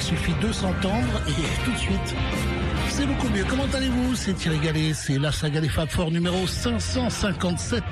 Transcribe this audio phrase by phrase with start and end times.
[0.00, 2.14] il suffit de s'entendre et tout de suite,
[2.88, 3.44] c'est beaucoup mieux.
[3.44, 7.82] Comment allez-vous C'est Thierry Gallet, c'est la saga des Fab Four numéro 557.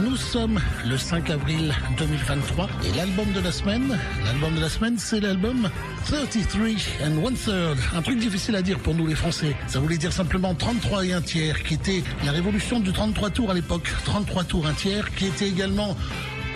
[0.00, 4.96] Nous sommes le 5 avril 2023 et l'album de la semaine, l'album de la semaine,
[4.98, 5.70] c'est l'album
[6.06, 7.78] 33 and one third.
[7.94, 9.56] Un truc difficile à dire pour nous les Français.
[9.68, 13.50] Ça voulait dire simplement 33 et un tiers, qui était la révolution du 33 tours
[13.50, 13.88] à l'époque.
[14.04, 15.96] 33 tours un tiers, qui était également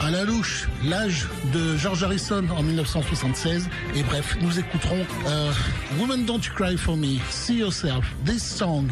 [0.00, 3.68] à la louche l'âge de George Harrison en 1976.
[3.94, 5.52] Et bref, nous écouterons euh,
[5.98, 8.88] Woman Don't You Cry For Me, See Yourself, This Song,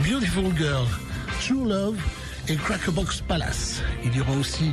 [0.00, 0.86] Beautiful Girl,
[1.40, 1.96] True Love
[2.48, 3.82] et Crackerbox Palace.
[4.04, 4.72] Il y aura aussi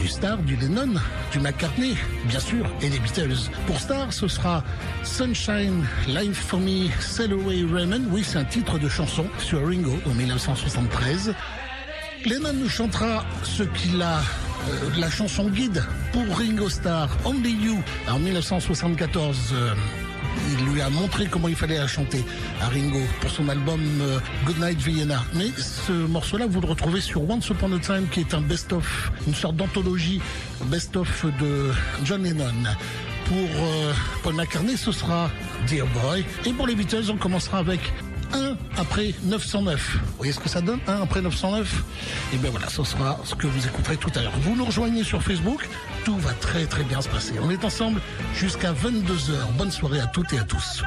[0.00, 0.94] du Star, du Lennon,
[1.32, 1.94] du McCartney,
[2.26, 3.50] bien sûr, et des Beatles.
[3.66, 4.62] Pour Star, ce sera
[5.02, 8.02] Sunshine, Life for Me, Sail Away Raymond.
[8.10, 11.34] Oui, c'est un titre de chanson sur Ringo en 1973.
[12.26, 14.20] Lennon nous chantera ce qu'il a
[14.68, 19.52] euh, la chanson guide pour Ringo Starr, Only You, en 1974.
[19.52, 19.74] Euh,
[20.58, 22.24] il lui a montré comment il fallait la chanter
[22.60, 25.22] à Ringo pour son album euh, Goodnight Vienna.
[25.34, 29.12] Mais ce morceau-là, vous le retrouvez sur Once Upon a Time, qui est un best-of,
[29.26, 30.20] une sorte d'anthologie
[30.66, 31.70] best-of de
[32.04, 32.52] John Lennon.
[33.26, 33.48] Pour
[34.22, 35.30] Paul McCartney, ce sera
[35.66, 36.24] Dear Boy.
[36.44, 37.80] Et pour les Beatles, on commencera avec
[38.32, 39.96] 1 après 909.
[39.96, 41.84] Vous voyez ce que ça donne 1 après 909
[42.32, 44.32] Et bien voilà, ce sera ce que vous écouterez tout à l'heure.
[44.40, 45.68] Vous nous rejoignez sur Facebook,
[46.04, 47.34] tout va très très bien se passer.
[47.42, 48.00] On est ensemble
[48.34, 49.52] jusqu'à 22h.
[49.56, 50.82] Bonne soirée à toutes et à tous.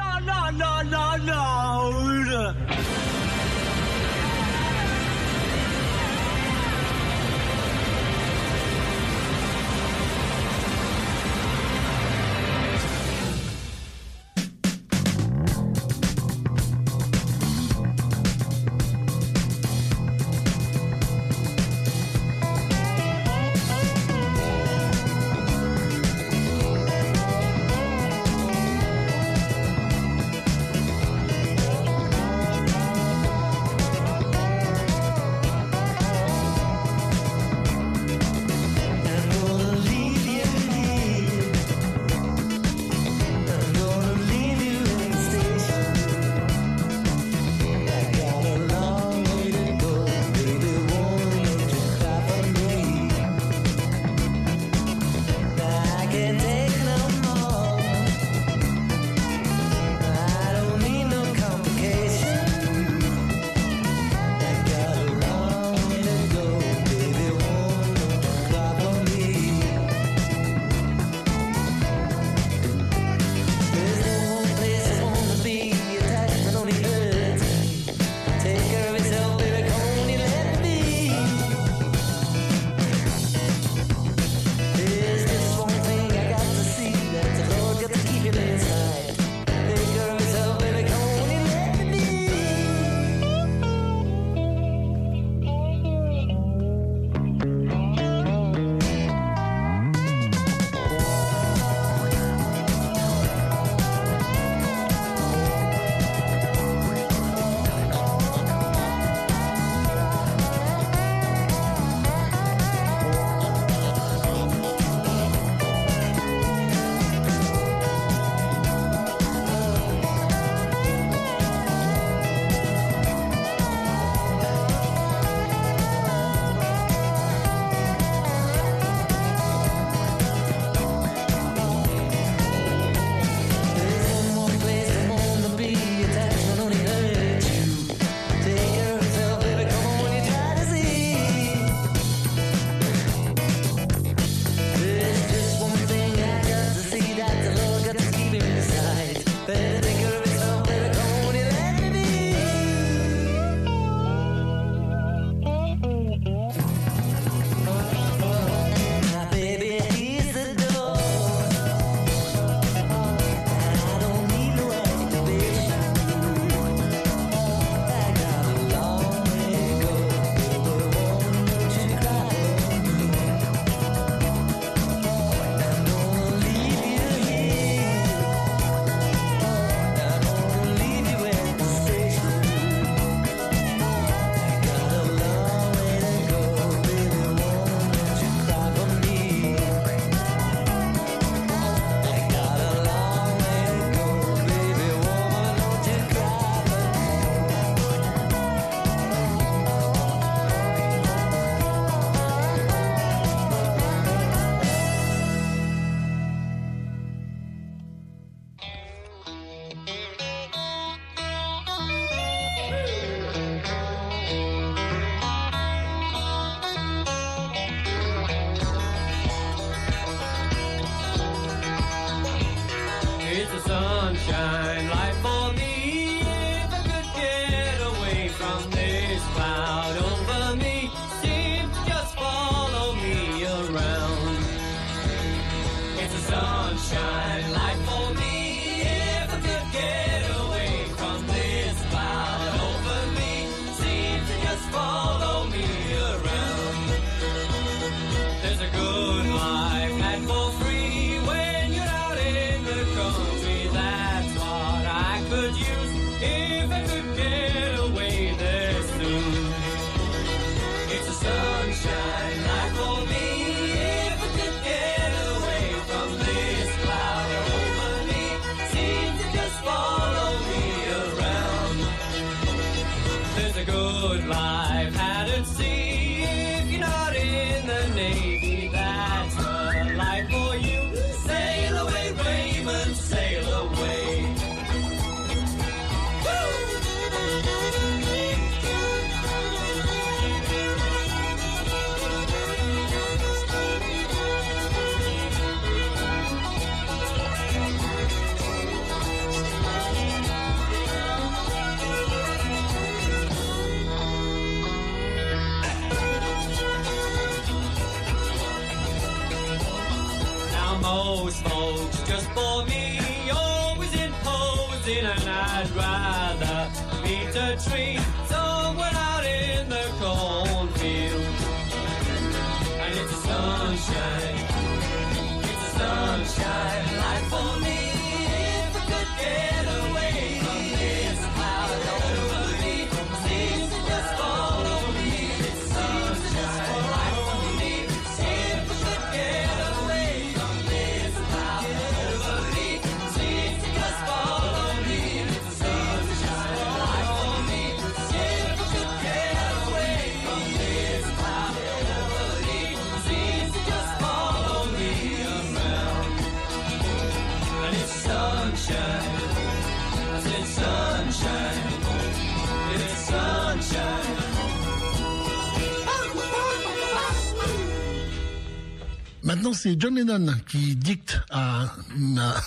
[369.68, 371.66] c'est John Lennon qui dicte à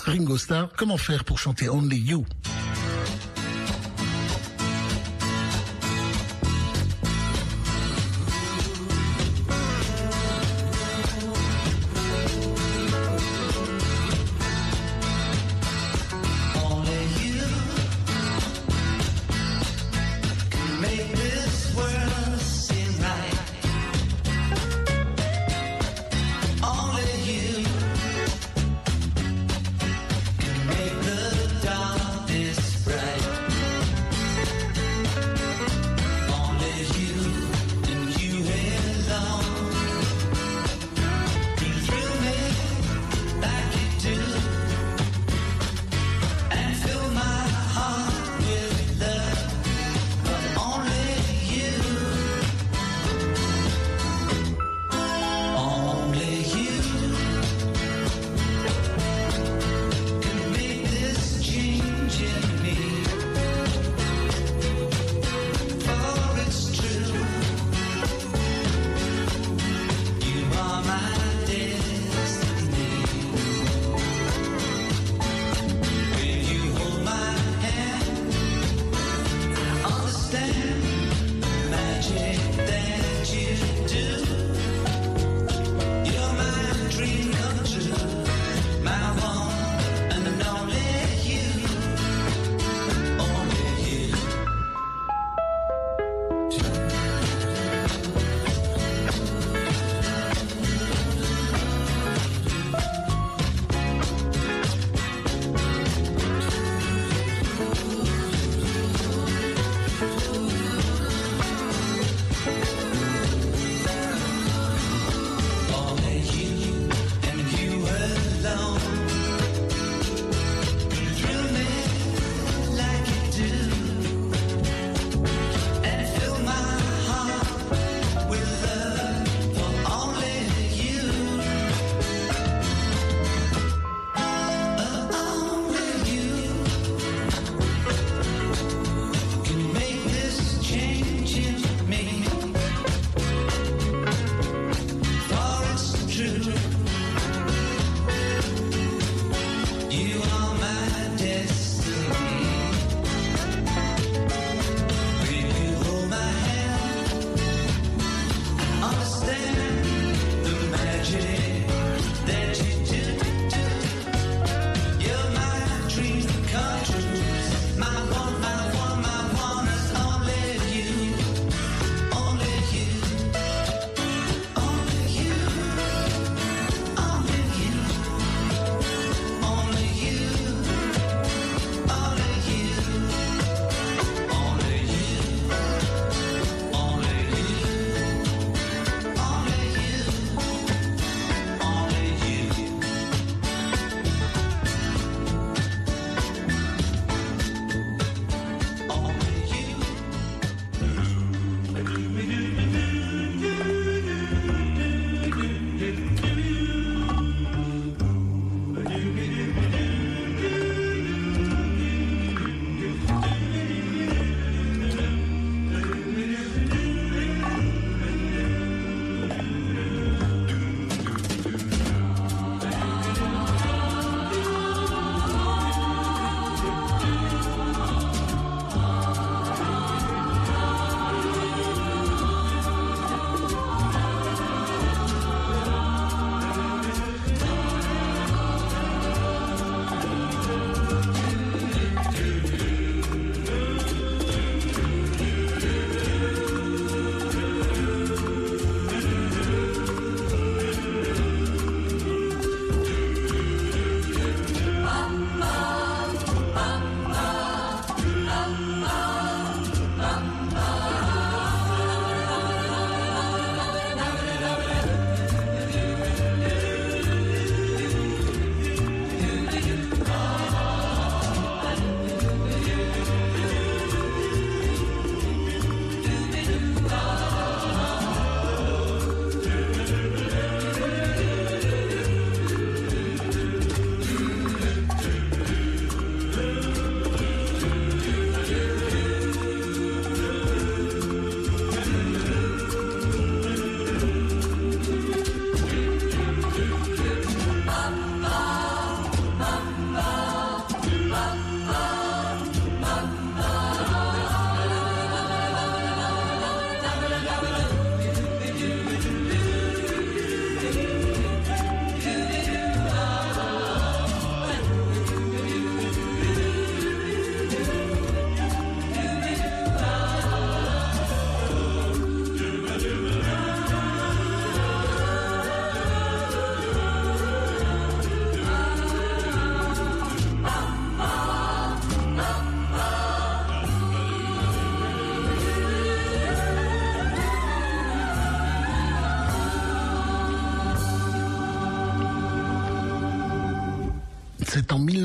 [0.05, 2.25] Ringo Starr comment faire pour chanter Only You.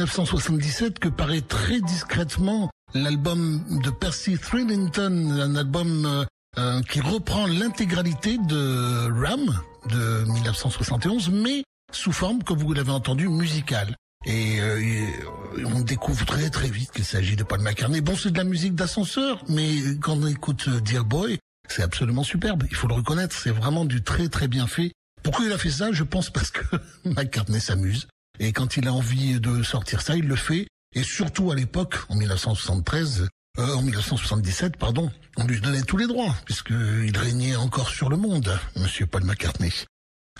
[0.06, 6.24] 1977 que paraît très discrètement l'album de Percy Thrillington, un album euh,
[6.58, 9.60] euh, qui reprend l'intégralité de Ram
[9.90, 13.96] de 1971, mais sous forme, comme vous l'avez entendu, musicale.
[14.26, 15.06] Et, euh,
[15.64, 18.00] on découvre très très vite qu'il s'agit de Paul McCartney.
[18.00, 22.22] Bon, c'est de la musique d'ascenseur, mais quand on écoute euh, Dear Boy, c'est absolument
[22.22, 22.64] superbe.
[22.70, 24.92] Il faut le reconnaître, c'est vraiment du très très bien fait.
[25.24, 25.90] Pourquoi il a fait ça?
[25.90, 26.64] Je pense parce que
[27.04, 28.06] McCartney s'amuse.
[28.38, 30.66] Et quand il a envie de sortir ça, il le fait.
[30.94, 33.28] Et surtout à l'époque, en 1973,
[33.58, 38.16] euh, en 1977, pardon, on lui donnait tous les droits, puisqu'il régnait encore sur le
[38.16, 39.72] monde, Monsieur Paul McCartney.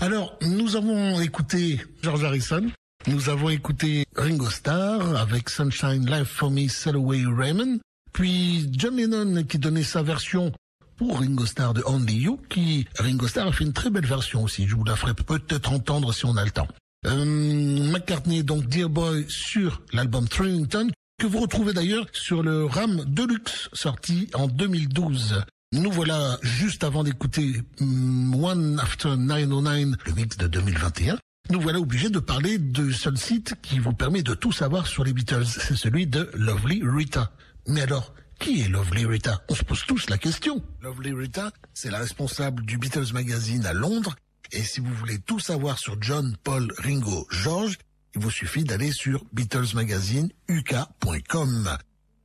[0.01, 2.71] Alors, nous avons écouté George Harrison,
[3.07, 7.79] nous avons écouté Ringo Starr avec Sunshine Life for Me, Sell Away Raymond,
[8.13, 10.53] puis John Lennon qui donnait sa version
[10.97, 14.43] pour Ringo Starr de Only You, qui Ringo Starr a fait une très belle version
[14.43, 14.67] aussi.
[14.67, 16.69] Je vous la ferai peut-être entendre si on a le temps.
[17.07, 23.05] Euh, McCartney donc Dear Boy sur l'album Trinington que vous retrouvez d'ailleurs sur le RAM
[23.07, 25.45] Deluxe sorti en 2012.
[25.73, 31.19] Nous voilà juste avant d'écouter mm, One After 909, le mix de 2021.
[31.51, 35.05] Nous voilà obligés de parler de seul site qui vous permet de tout savoir sur
[35.05, 35.47] les Beatles.
[35.47, 37.31] C'est celui de Lovely Rita.
[37.69, 39.43] Mais alors, qui est Lovely Rita?
[39.49, 40.61] On se pose tous la question.
[40.83, 44.17] Lovely Rita, c'est la responsable du Beatles Magazine à Londres.
[44.53, 47.77] Et si vous voulez tout savoir sur John, Paul, Ringo, George,
[48.15, 51.77] il vous suffit d'aller sur BeatlesMagazine.uk.com.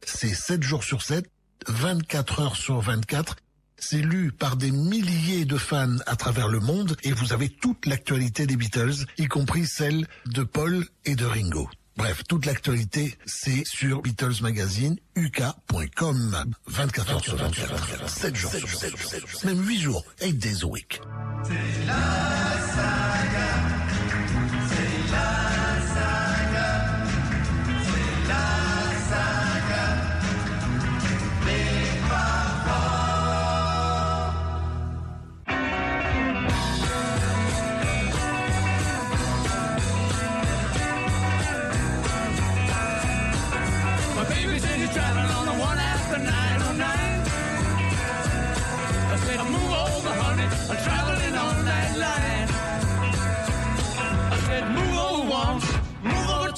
[0.05, 1.25] C'est 7 jours sur 7,
[1.67, 3.35] 24 heures sur 24.
[3.77, 7.87] C'est lu par des milliers de fans à travers le monde et vous avez toute
[7.87, 11.67] l'actualité des Beatles, y compris celle de Paul et de Ringo.
[11.98, 16.45] Bref, toute l'actualité, c'est sur BeatlesMagazine.uk.com.
[16.67, 21.01] 24 heures sur 24, 7 jours sur 7, même 8 jours, 8 days a week.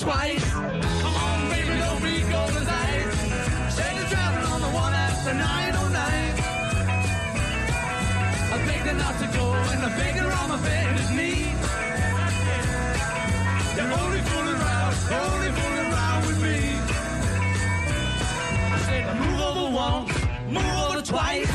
[0.03, 0.43] Twice.
[0.51, 3.17] Come on, baby, don't be cold as ice.
[3.95, 6.03] You're traveling on the one after 909.
[8.53, 11.55] I begged her not to go, and I begged her on my bended knee.
[13.75, 14.93] You're only fooling around,
[15.23, 16.57] only fooling around with me.
[18.75, 20.11] I said, move over once,
[20.49, 21.52] move over twice.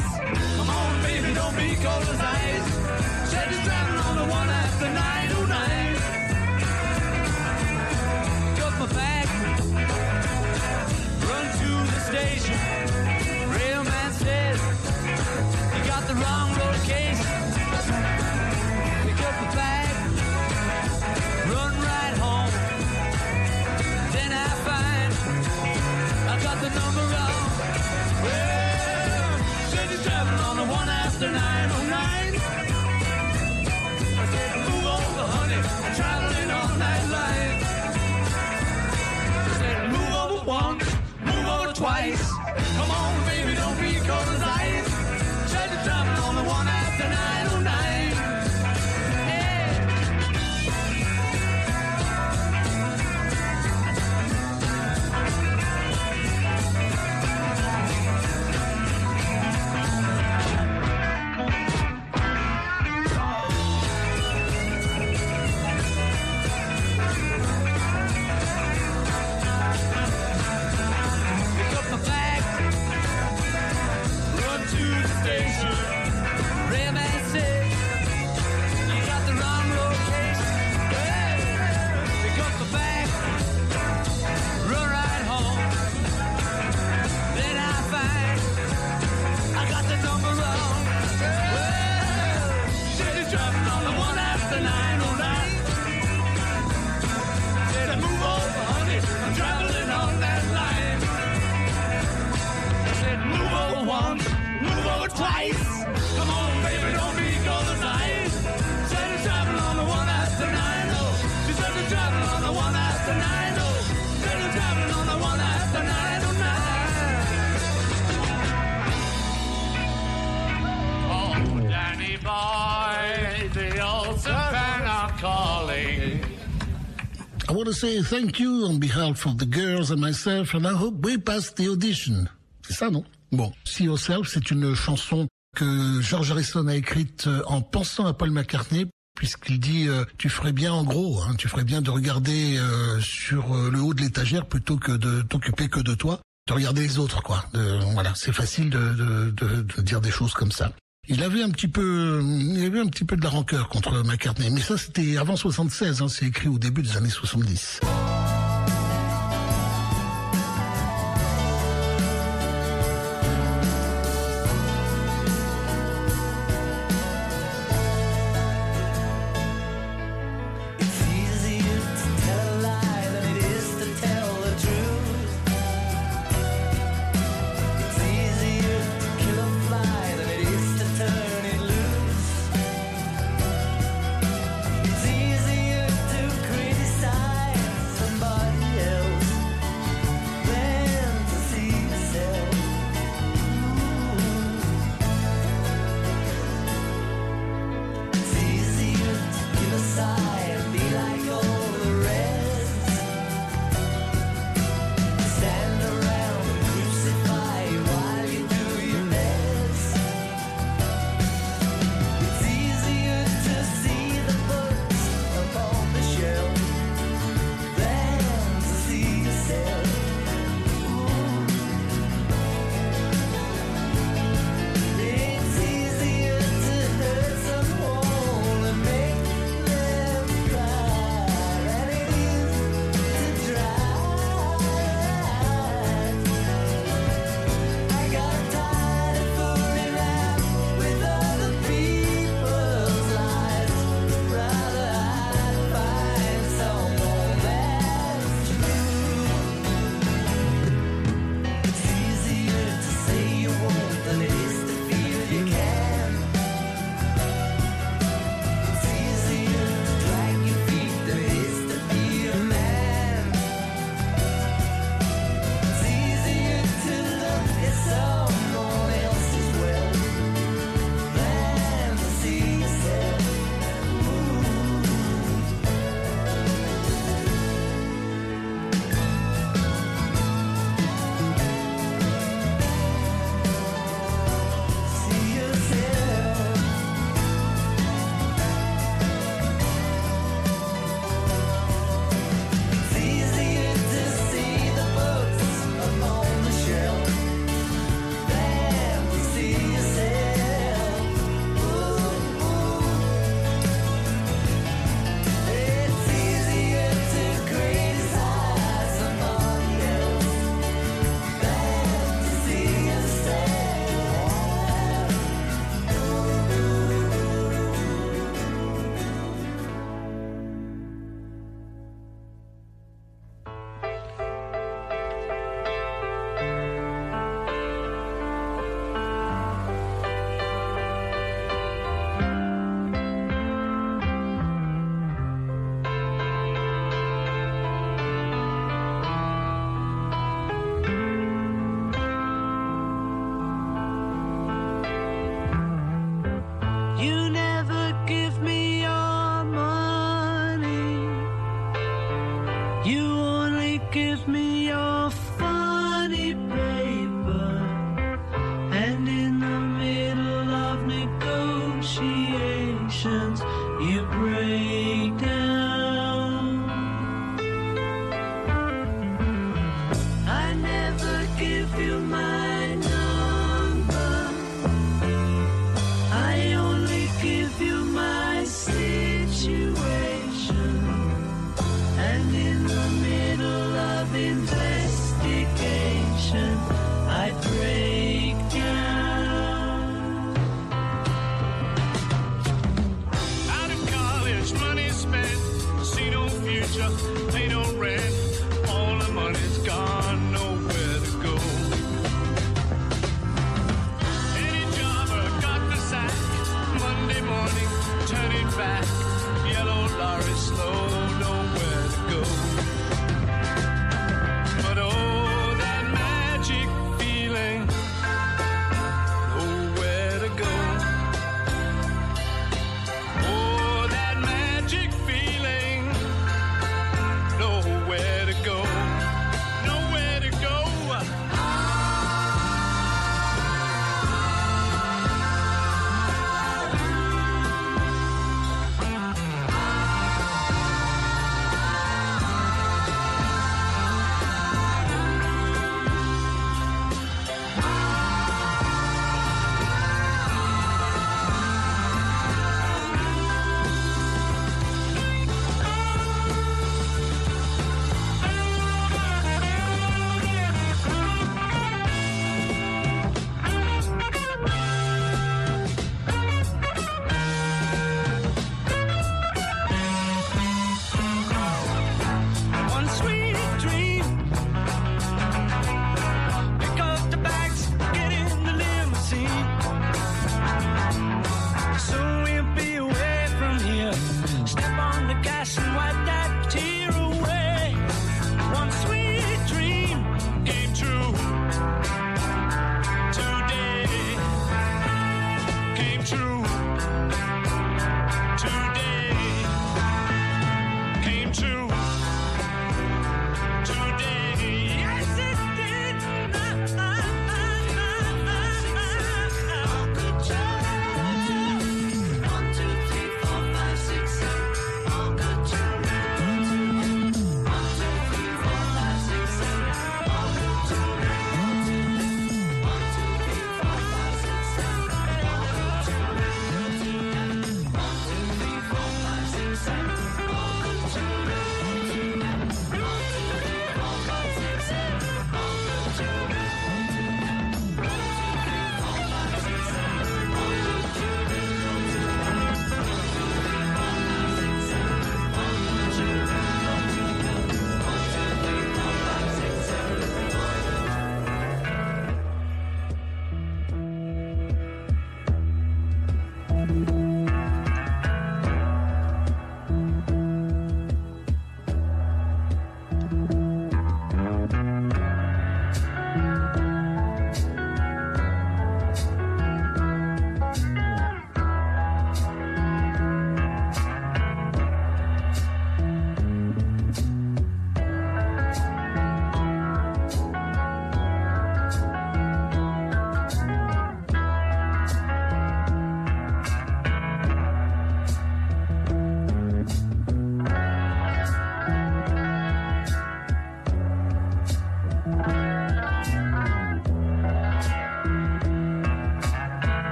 [127.69, 131.19] To say thank you on behalf of the girls and myself, and I hope we
[131.19, 132.27] pass the audition.
[132.67, 133.05] C'est ça, non?
[133.31, 138.15] Bon, See Yourself, c'est une chanson que George Harrison a écrite euh, en pensant à
[138.15, 141.91] Paul McCartney puisqu'il dit euh, tu ferais bien en gros, hein, tu ferais bien de
[141.91, 146.55] regarder euh, sur le haut de l'étagère plutôt que de t'occuper que de toi, de
[146.55, 147.45] regarder les autres quoi.
[147.93, 150.73] Voilà, c'est facile de dire des choses comme ça.
[151.11, 154.51] Il avait un petit peu, il avait un petit peu de la rancœur contre McCartney,
[154.51, 157.81] mais ça c'était avant 76, hein, c'est écrit au début des années 70.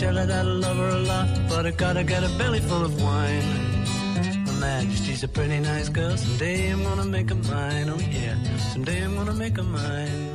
[0.00, 2.84] tell her that I love her a lot, but I gotta get a belly full
[2.86, 3.42] of wine.
[4.46, 8.34] Her Majesty's a pretty nice girl, someday I'm gonna make her mine, oh yeah,
[8.72, 10.29] someday I'm gonna make her mine.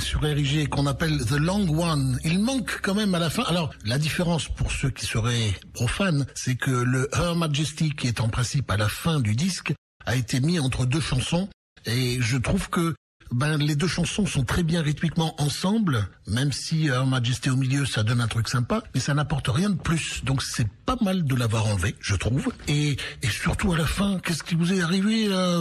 [0.00, 2.18] sur RIG qu'on appelle The Long One.
[2.24, 3.44] Il manque quand même à la fin.
[3.44, 8.20] Alors, la différence pour ceux qui seraient profanes, c'est que le Her Majesty, qui est
[8.20, 9.72] en principe à la fin du disque,
[10.06, 11.48] a été mis entre deux chansons.
[11.86, 12.96] Et je trouve que
[13.32, 17.56] ben, les deux chansons sont très bien rythmiquement ensemble, même si euh, Her Majesty au
[17.56, 20.24] milieu, ça donne un truc sympa, mais ça n'apporte rien de plus.
[20.24, 22.52] Donc c'est pas mal de l'avoir enlevé, je trouve.
[22.66, 25.60] Et, et surtout à la fin, qu'est-ce qui vous est arrivé, là,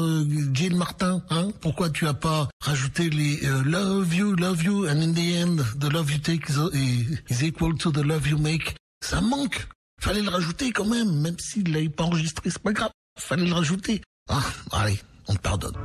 [0.54, 1.50] Jill Martin hein?
[1.62, 5.58] Pourquoi tu as pas rajouté les euh, Love You, Love You, and in the end,
[5.80, 6.70] the love you take uh,
[7.30, 9.68] is equal to the love you make Ça manque
[10.00, 12.92] Fallait le rajouter quand même, même s'il l'avait pas enregistré, c'est pas grave.
[13.20, 14.02] Fallait le rajouter.
[14.30, 15.76] Ah, allez, on te pardonne.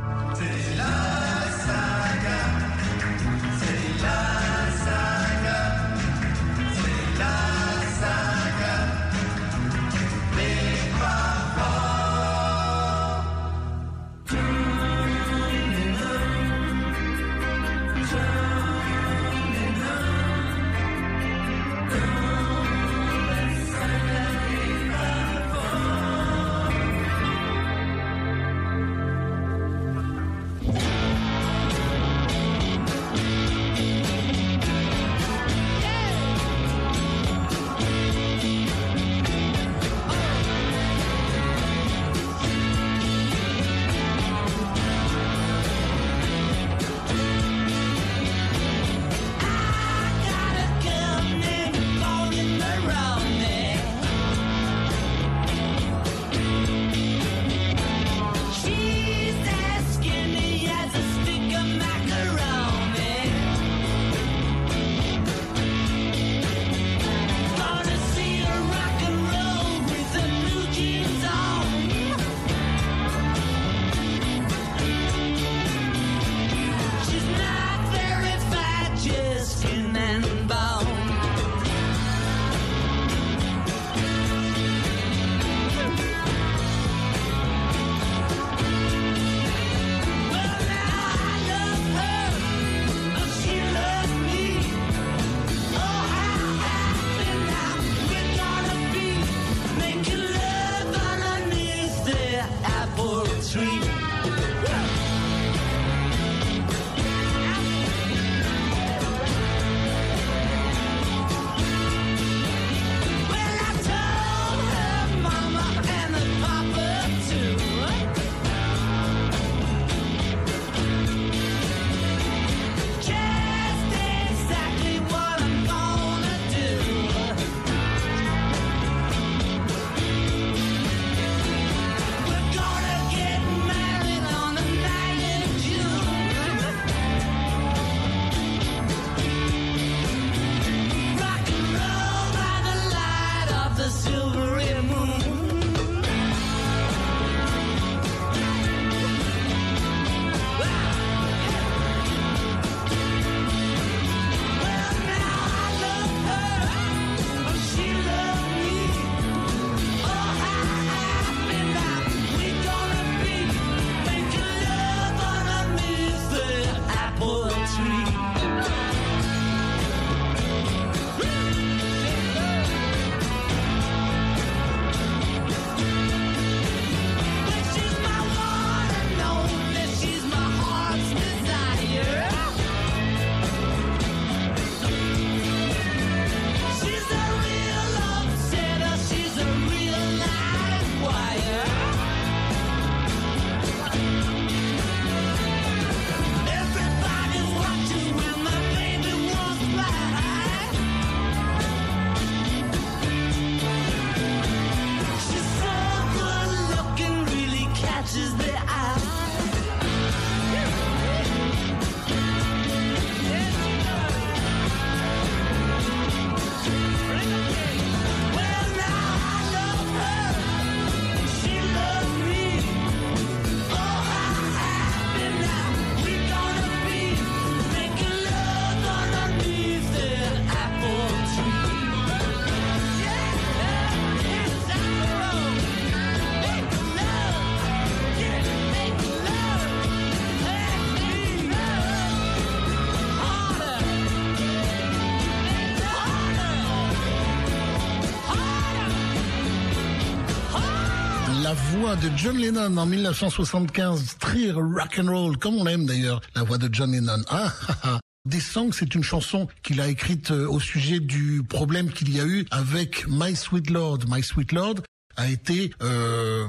[251.95, 256.43] voix de John Lennon en 1975, très rock and roll, comme on l'aime d'ailleurs, la
[256.43, 257.22] voix de John Lennon.
[257.28, 258.01] Ah, ah, ah.
[258.24, 262.20] Des Songs, c'est une chanson qu'il a écrite euh, au sujet du problème qu'il y
[262.20, 263.99] a eu avec My Sweet Lord.
[264.09, 264.76] My Sweet Lord
[265.16, 266.49] a été euh,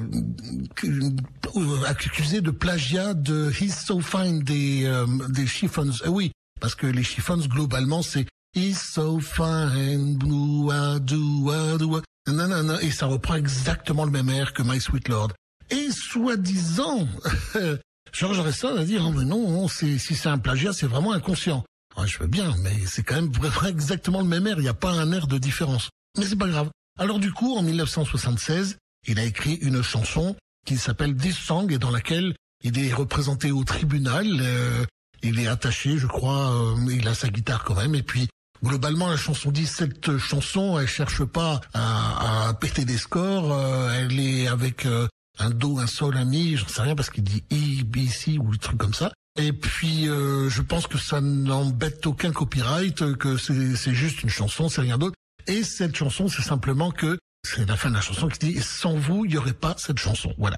[0.86, 5.92] euh accusé de plagiat de He's So Fine des, euh, des Chiffons.
[6.08, 6.32] Oui,
[6.62, 11.98] parce que les Chiffons, globalement, c'est He's So Fine, blue, ah, do, ah, do.
[11.98, 12.02] Ah.
[12.28, 15.32] Nanana, et ça reprend exactement le même air que My Sweet Lord.
[15.70, 17.08] Et soi-disant,
[18.14, 21.64] George Harrison a dit, oh, mais non, non, si c'est un plagiat, c'est vraiment inconscient.
[21.98, 24.68] Ouais, je veux bien, mais c'est quand même vraiment exactement le même air, il n'y
[24.68, 25.90] a pas un air de différence.
[26.18, 26.70] Mais c'est pas grave.
[27.00, 31.78] Alors du coup, en 1976, il a écrit une chanson qui s'appelle This Song et
[31.78, 34.86] dans laquelle il est représenté au tribunal, euh,
[35.22, 38.28] il est attaché, je crois, euh, il a sa guitare quand même, et puis
[38.64, 43.94] globalement la chanson dit cette chanson, elle cherche pas à, à péter des scores, euh,
[44.00, 45.08] elle est avec euh,
[45.40, 48.38] un do, un sol, un mi, j'en sais rien parce qu'il dit E, B, C
[48.38, 49.12] ou des trucs comme ça.
[49.40, 54.70] Et puis euh, je pense que ça n'embête aucun copyright, que c'est juste une chanson,
[54.70, 55.16] c'est rien d'autre.
[55.48, 58.96] Et cette chanson, c'est simplement que c'est la fin de la chanson qui dit sans
[58.96, 60.34] vous, il n'y aurait pas cette chanson.
[60.38, 60.56] Voilà.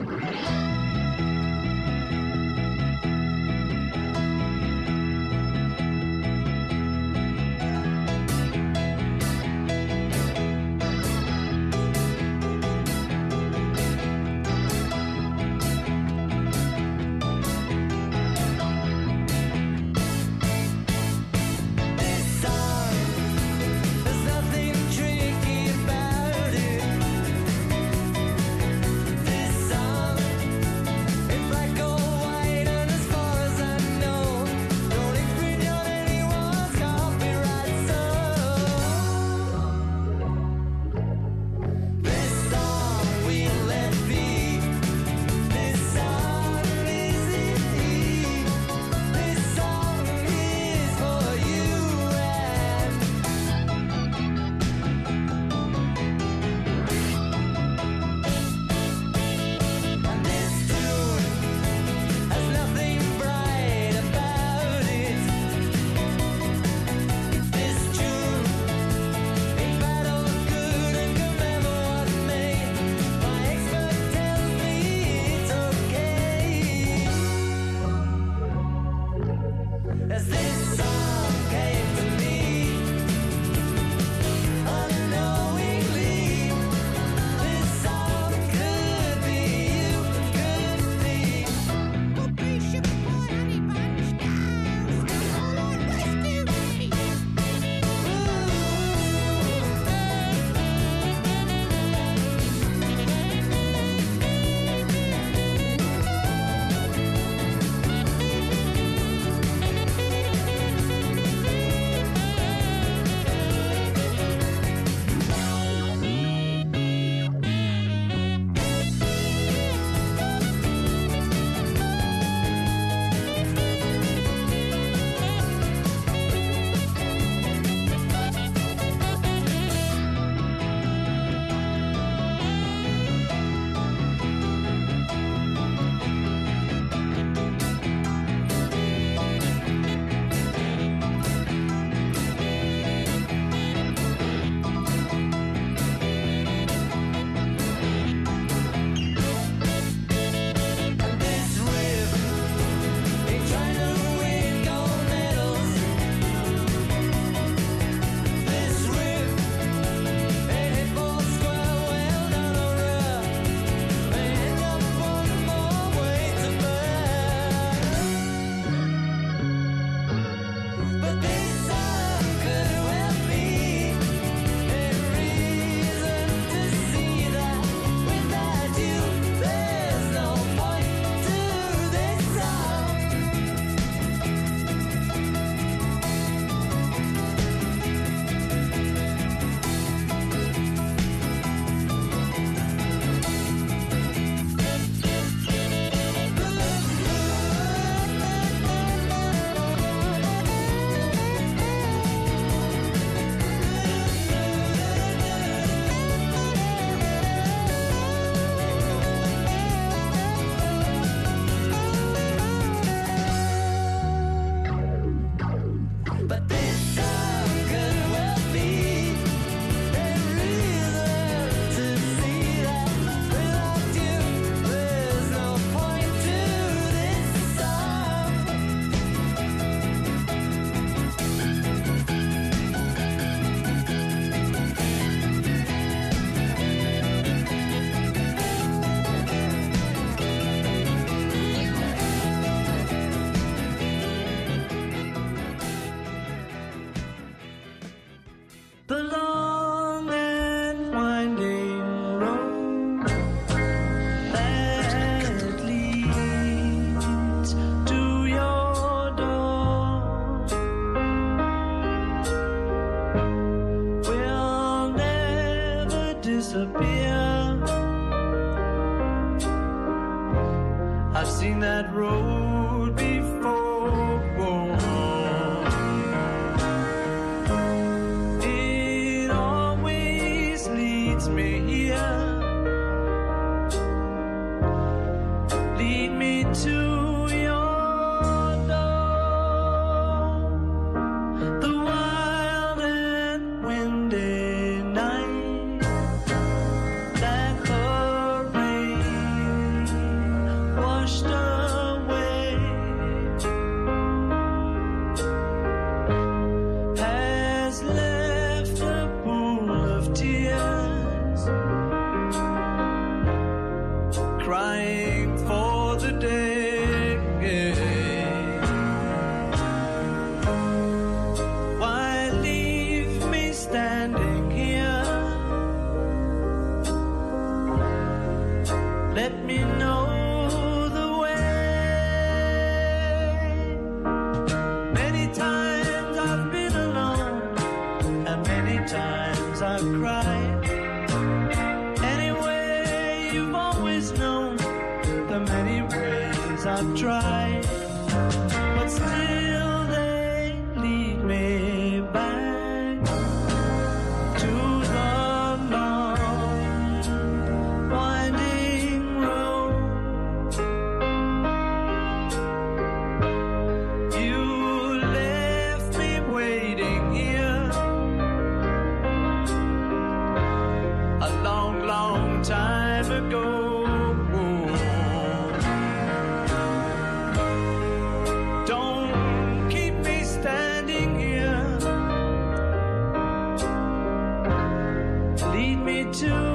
[386.15, 386.54] To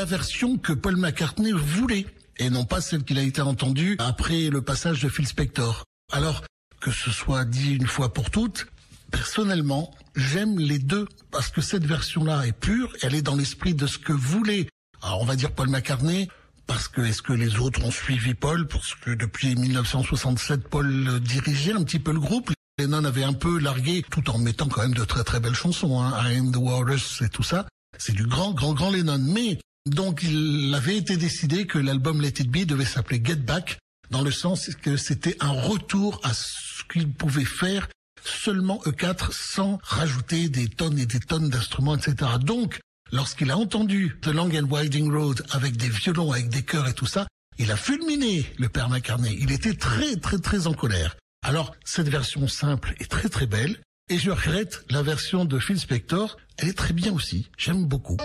[0.00, 2.06] La version que Paul McCartney voulait
[2.38, 5.84] et non pas celle qu'il a été entendue après le passage de Phil Spector.
[6.10, 6.42] Alors
[6.80, 8.66] que ce soit dit une fois pour toutes,
[9.10, 13.86] personnellement, j'aime les deux parce que cette version-là est pure, elle est dans l'esprit de
[13.86, 14.68] ce que voulait,
[15.02, 16.30] alors on va dire Paul McCartney,
[16.66, 21.20] parce que est-ce que les autres ont suivi Paul Parce que depuis 1967, Paul euh,
[21.20, 22.50] dirigeait un petit peu le groupe.
[22.78, 26.00] Lennon avait un peu largué, tout en mettant quand même de très très belles chansons.
[26.00, 26.14] Hein.
[26.24, 27.66] I Am the Walrus et tout ça.
[27.98, 29.18] C'est du grand, grand, grand Lennon.
[29.18, 33.78] Mais donc il avait été décidé que l'album Let It Be devait s'appeler Get Back,
[34.10, 37.88] dans le sens que c'était un retour à ce qu'il pouvait faire
[38.22, 42.32] seulement E4 sans rajouter des tonnes et des tonnes d'instruments, etc.
[42.40, 42.80] Donc,
[43.12, 46.94] lorsqu'il a entendu The Long and Winding Road avec des violons, avec des chœurs et
[46.94, 47.26] tout ça,
[47.58, 49.36] il a fulminé le père McCartney.
[49.40, 51.16] Il était très, très, très en colère.
[51.42, 53.78] Alors, cette version simple est très, très belle.
[54.08, 56.36] Et je regrette la version de Phil Spector.
[56.58, 57.48] Elle est très bien aussi.
[57.56, 58.16] J'aime beaucoup.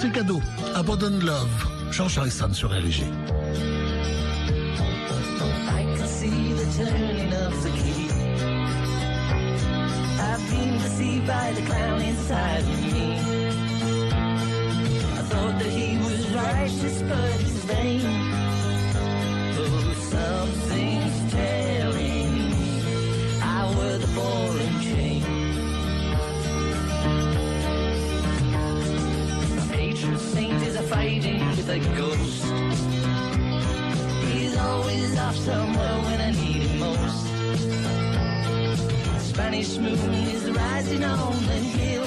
[0.00, 0.40] C'est cadeau.
[0.76, 1.48] Abandon Love.
[1.90, 3.02] George Harrison sur RG.
[10.20, 13.18] I've been deceived by the clown inside of me.
[15.18, 18.02] I thought that he was righteous, but he's vain.
[19.58, 24.57] Oh, something's telling me I wear the ball
[30.88, 32.44] fighting with a ghost.
[34.32, 37.26] He's always off somewhere when I need him most.
[39.30, 42.04] Spanish moon is rising on the hill.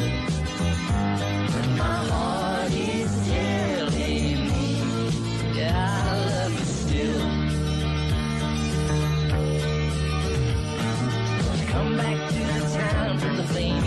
[1.59, 4.63] And my heart is telling me,
[5.55, 7.23] yeah, I love you still.
[11.71, 13.80] Come back to the town from the thing.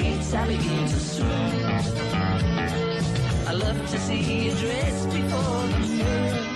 [0.00, 1.28] streets I begin to swim.
[3.46, 6.46] I love to see you dressed before the mirror.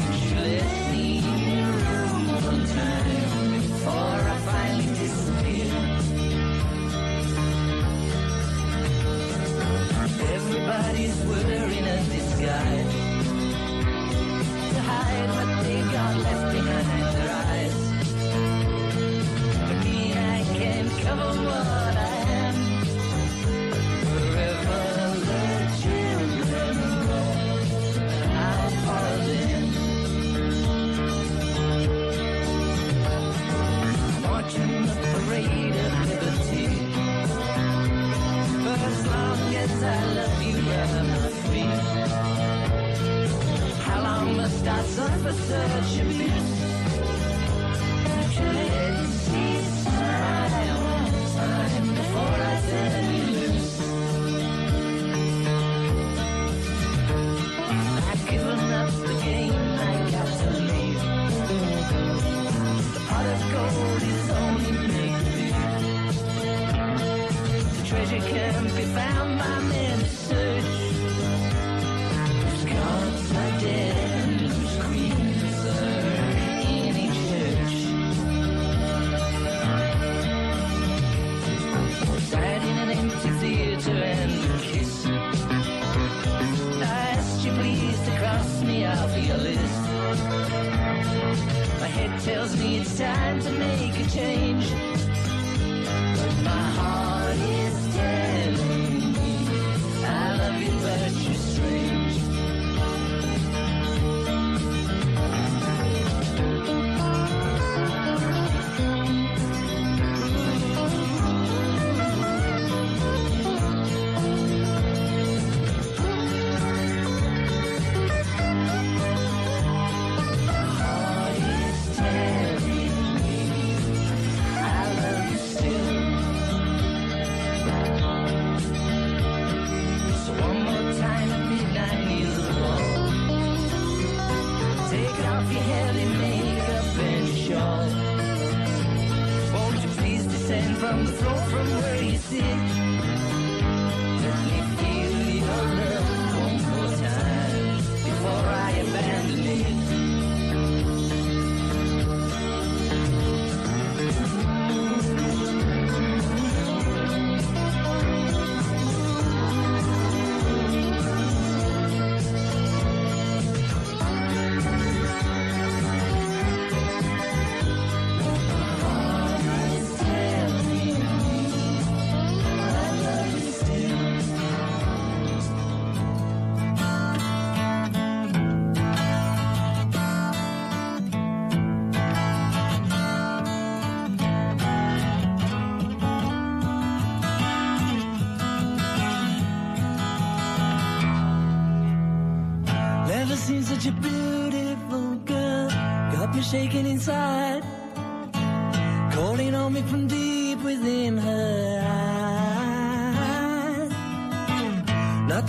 [0.00, 5.74] Won't you let me in your room one time before I finally disappear?
[10.34, 12.94] Everybody's wearing a disguise
[14.74, 16.97] to hide what they got left behind.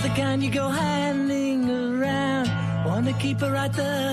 [0.09, 2.49] the kind you go handing around.
[2.85, 4.08] Wanna keep her right there.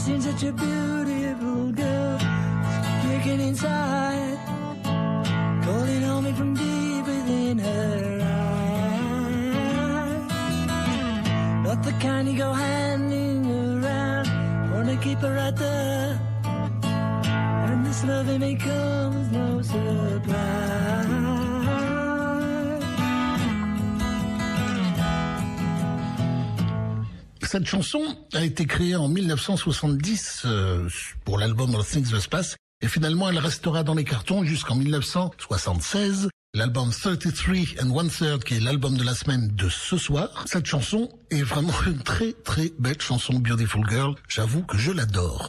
[0.00, 2.18] seen such a beautiful girl
[3.06, 4.38] Looking inside
[5.62, 8.62] Calling on me from deep within her eyes.
[11.66, 14.26] Not the kind you go handing around
[14.72, 16.18] Wanna keep her right there
[17.68, 21.19] And this loving may come as no surprise.
[27.50, 28.00] Cette chanson
[28.32, 30.88] a été créée en 1970 euh,
[31.24, 36.28] pour l'album All Things Must Pass et finalement elle restera dans les cartons jusqu'en 1976.
[36.54, 40.44] L'album 33 and One Third, qui est l'album de la semaine de ce soir.
[40.46, 44.14] Cette chanson est vraiment une très très belle chanson, Beautiful Girl.
[44.28, 45.48] J'avoue que je l'adore.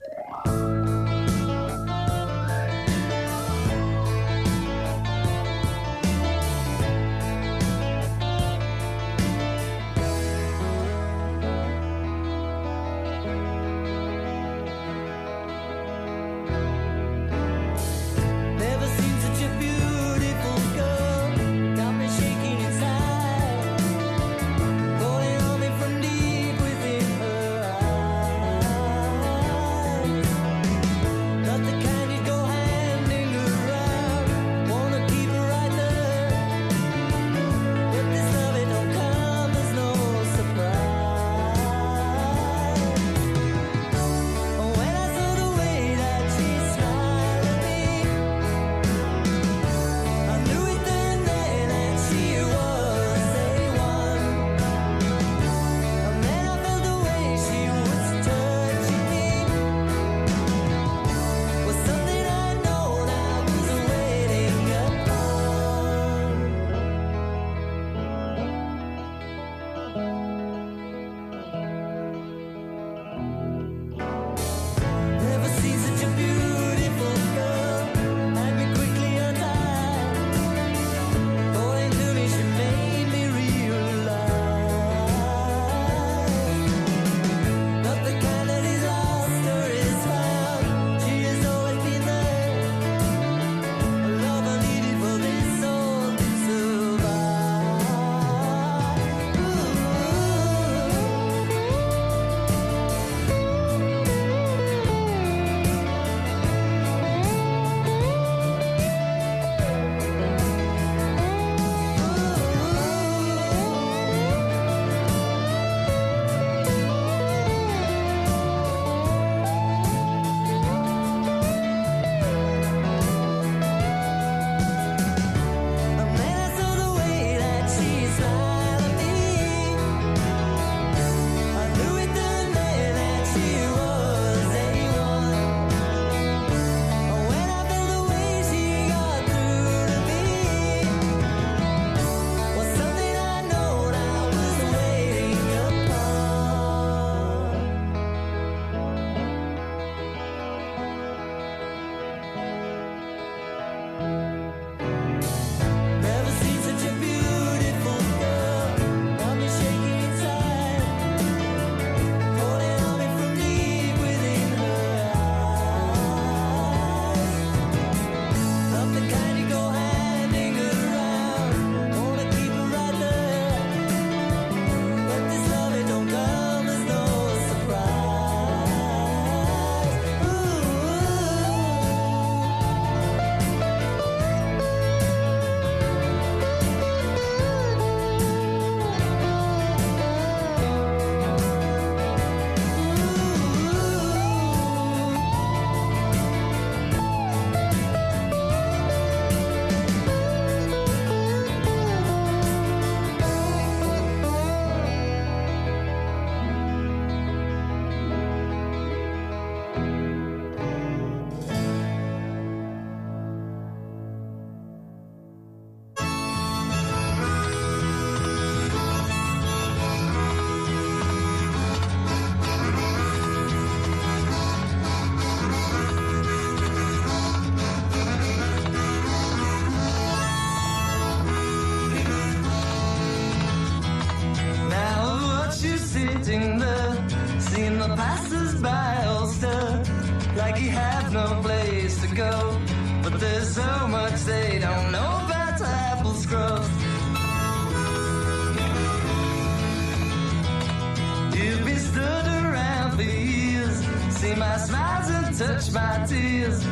[255.74, 256.66] my tears,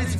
[0.00, 0.13] it's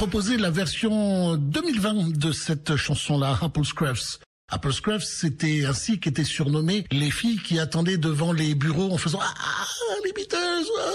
[0.00, 4.18] Proposé la version 2020 de cette chanson-là, Apple Scruffs.
[4.50, 9.18] Apple Scruffs, c'était ainsi qu'étaient surnommées les filles qui attendaient devant les bureaux en faisant
[9.20, 9.94] Ah, ah, ah,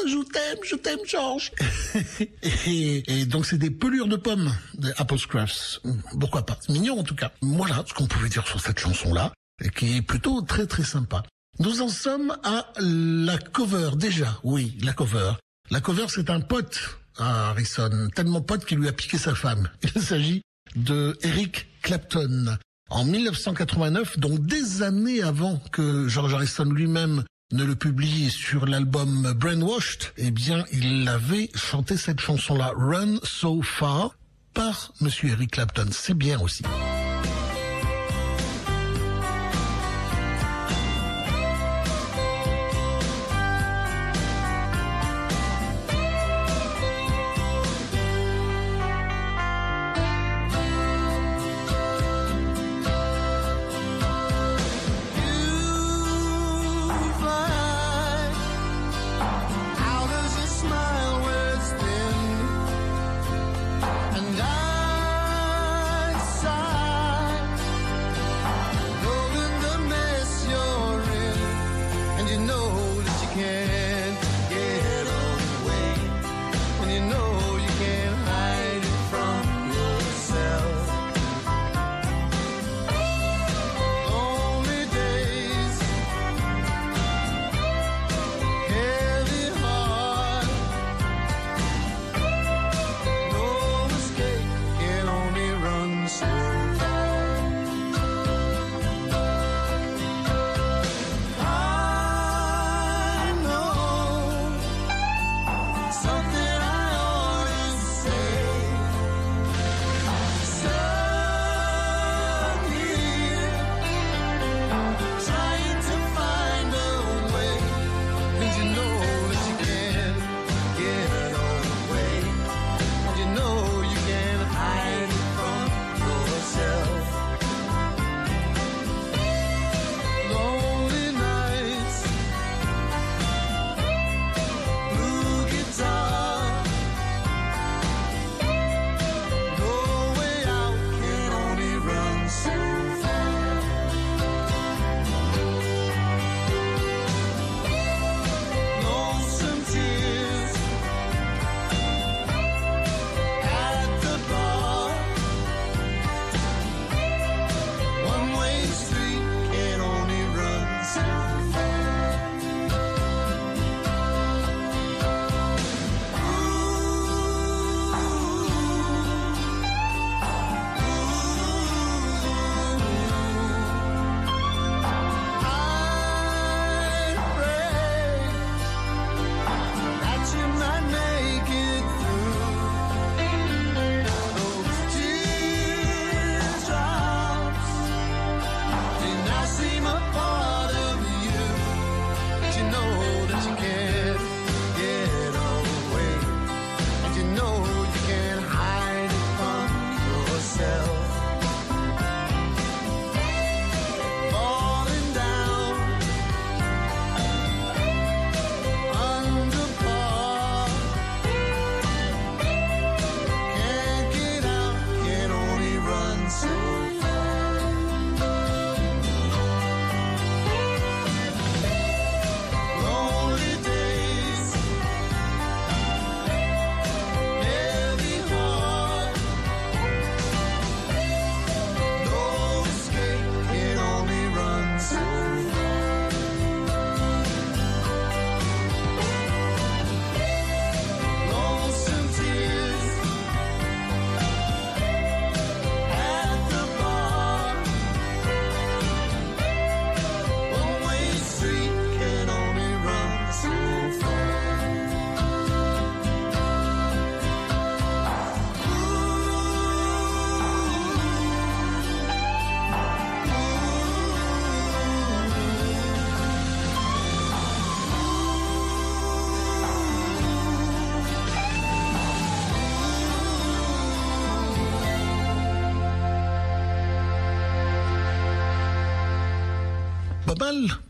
[0.07, 1.51] je t'aime, je t'aime, George.
[2.65, 4.51] et, donc c'est des pelures de pommes,
[4.97, 5.81] Apple Scruffs.
[6.19, 6.57] Pourquoi pas?
[6.67, 7.31] Mignon en tout cas.
[7.43, 9.33] Voilà ce qu'on pouvait dire sur cette chanson-là,
[9.75, 11.21] qui est plutôt très très sympa.
[11.59, 15.33] Nous en sommes à la cover déjà, oui, la cover.
[15.69, 19.69] La cover, c'est un pote à Harrison, tellement pote qu'il lui a piqué sa femme.
[19.95, 20.41] Il s'agit
[20.75, 22.57] de Eric Clapton.
[22.89, 29.33] En 1989, donc des années avant que George Harrison lui-même ne le publie sur l'album
[29.33, 34.15] Brainwashed, eh bien, il avait chanté cette chanson-là, Run So Far,
[34.53, 35.87] par Monsieur Eric Clapton.
[35.91, 36.63] C'est bien aussi.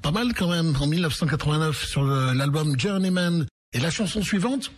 [0.02, 3.46] pas mal quand même, en 1989 sur l'album Journeyman.
[3.74, 4.72] Et la chanson suivante,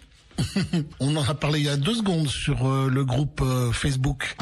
[0.99, 4.35] on en a parlé il y a deux secondes sur euh, le groupe euh, Facebook.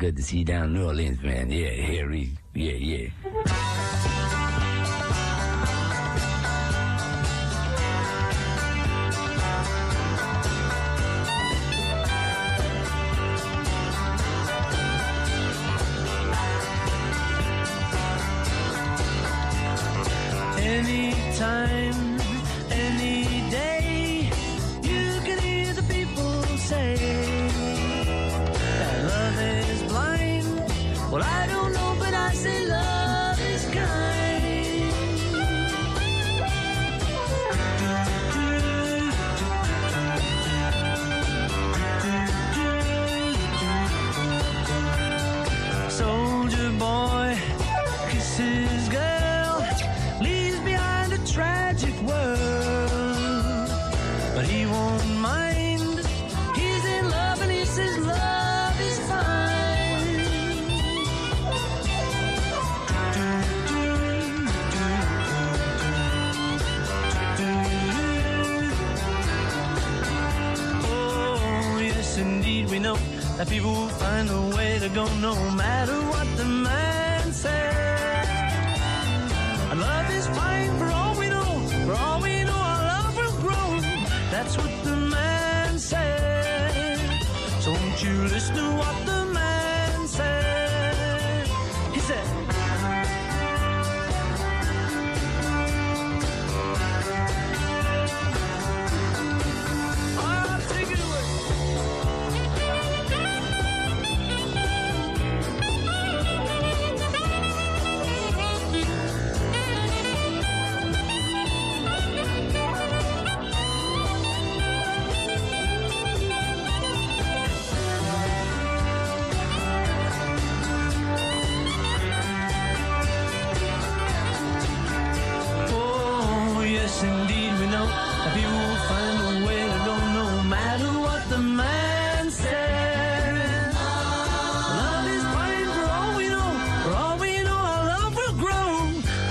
[0.00, 1.50] good to see you down in New Orleans, man.
[1.50, 2.30] Yeah, Harry.
[2.54, 3.08] Yeah, yeah.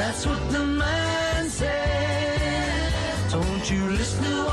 [0.10, 3.30] That's what the man said.
[3.30, 4.49] Don't you listen to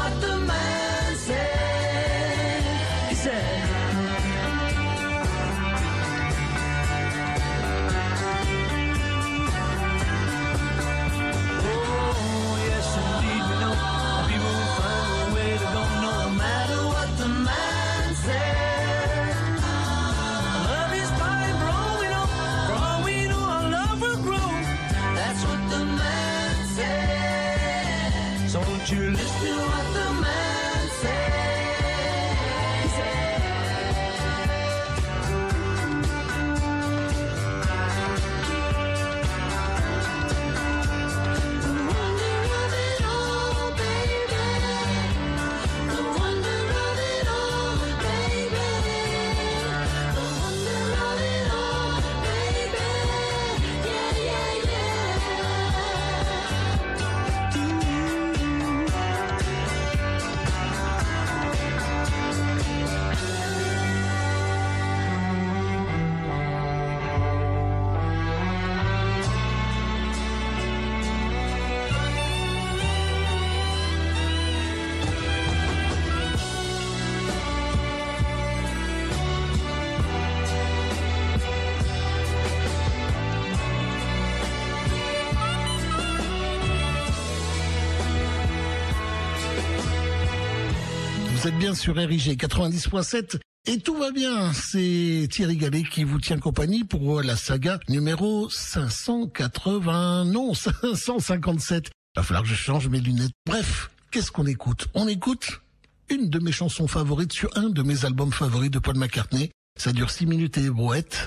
[91.76, 94.52] sur RIG 90.7 et tout va bien.
[94.52, 101.90] C'est Thierry Gallet qui vous tient compagnie pour la saga numéro 580, non 557.
[102.16, 103.32] Va falloir que je change mes lunettes.
[103.44, 104.88] Bref, qu'est-ce qu'on écoute?
[104.94, 105.60] On écoute
[106.08, 109.50] une de mes chansons favorites sur un de mes albums favoris de Paul McCartney.
[109.76, 110.70] Ça dure 6 minutes et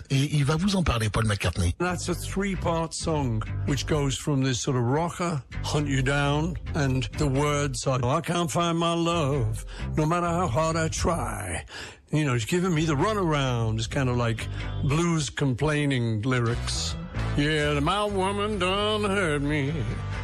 [0.10, 1.76] et il va vous en parler, Paul McCartney.
[1.80, 6.56] That's a three part song which goes from this sort of rocker, hunt you down,
[6.74, 9.66] and the words are, I can't find my love,
[9.96, 11.64] no matter how hard I try.
[12.12, 13.78] You know, it's giving me the runaround.
[13.78, 14.48] It's kind of like
[14.84, 16.96] blues complaining lyrics.
[17.38, 19.72] Yeah, my woman done hurt me.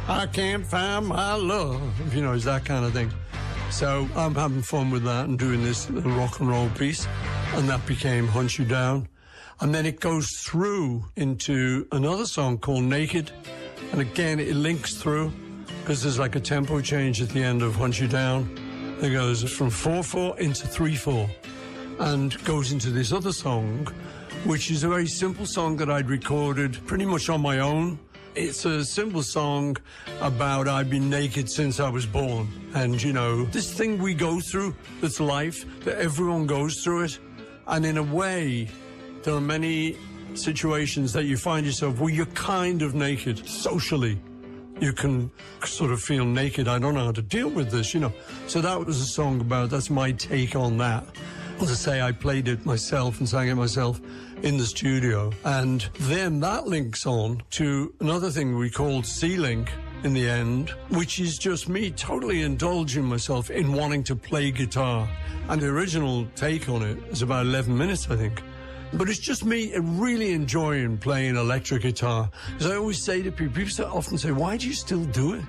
[0.08, 1.80] I can't find my love.
[2.12, 3.12] You know, it's that kind of thing.
[3.76, 7.06] So I'm having fun with that and doing this rock and roll piece.
[7.56, 9.06] And that became Hunt You Down.
[9.60, 13.32] And then it goes through into another song called Naked.
[13.92, 15.30] And again, it links through
[15.82, 18.48] because there's like a tempo change at the end of Hunt You Down.
[19.02, 21.28] It goes from 4-4 into 3-4
[21.98, 23.86] and goes into this other song,
[24.44, 27.98] which is a very simple song that I'd recorded pretty much on my own.
[28.36, 29.78] It's a simple song
[30.20, 32.46] about I've been naked since I was born.
[32.74, 37.18] And, you know, this thing we go through that's life, that everyone goes through it.
[37.66, 38.68] And in a way,
[39.22, 39.96] there are many
[40.34, 44.20] situations that you find yourself where you're kind of naked socially.
[44.80, 45.30] You can
[45.64, 46.68] sort of feel naked.
[46.68, 48.12] I don't know how to deal with this, you know.
[48.48, 51.06] So that was a song about, that's my take on that.
[51.58, 53.98] As I say, I played it myself and sang it myself
[54.42, 55.32] in the studio.
[55.44, 59.70] And then that links on to another thing we called C-Link
[60.04, 65.08] in the end, which is just me totally indulging myself in wanting to play guitar.
[65.48, 68.42] And the original take on it is about 11 minutes, I think.
[68.92, 72.30] But it's just me really enjoying playing electric guitar.
[72.60, 75.44] As I always say to people, people often say, why do you still do it?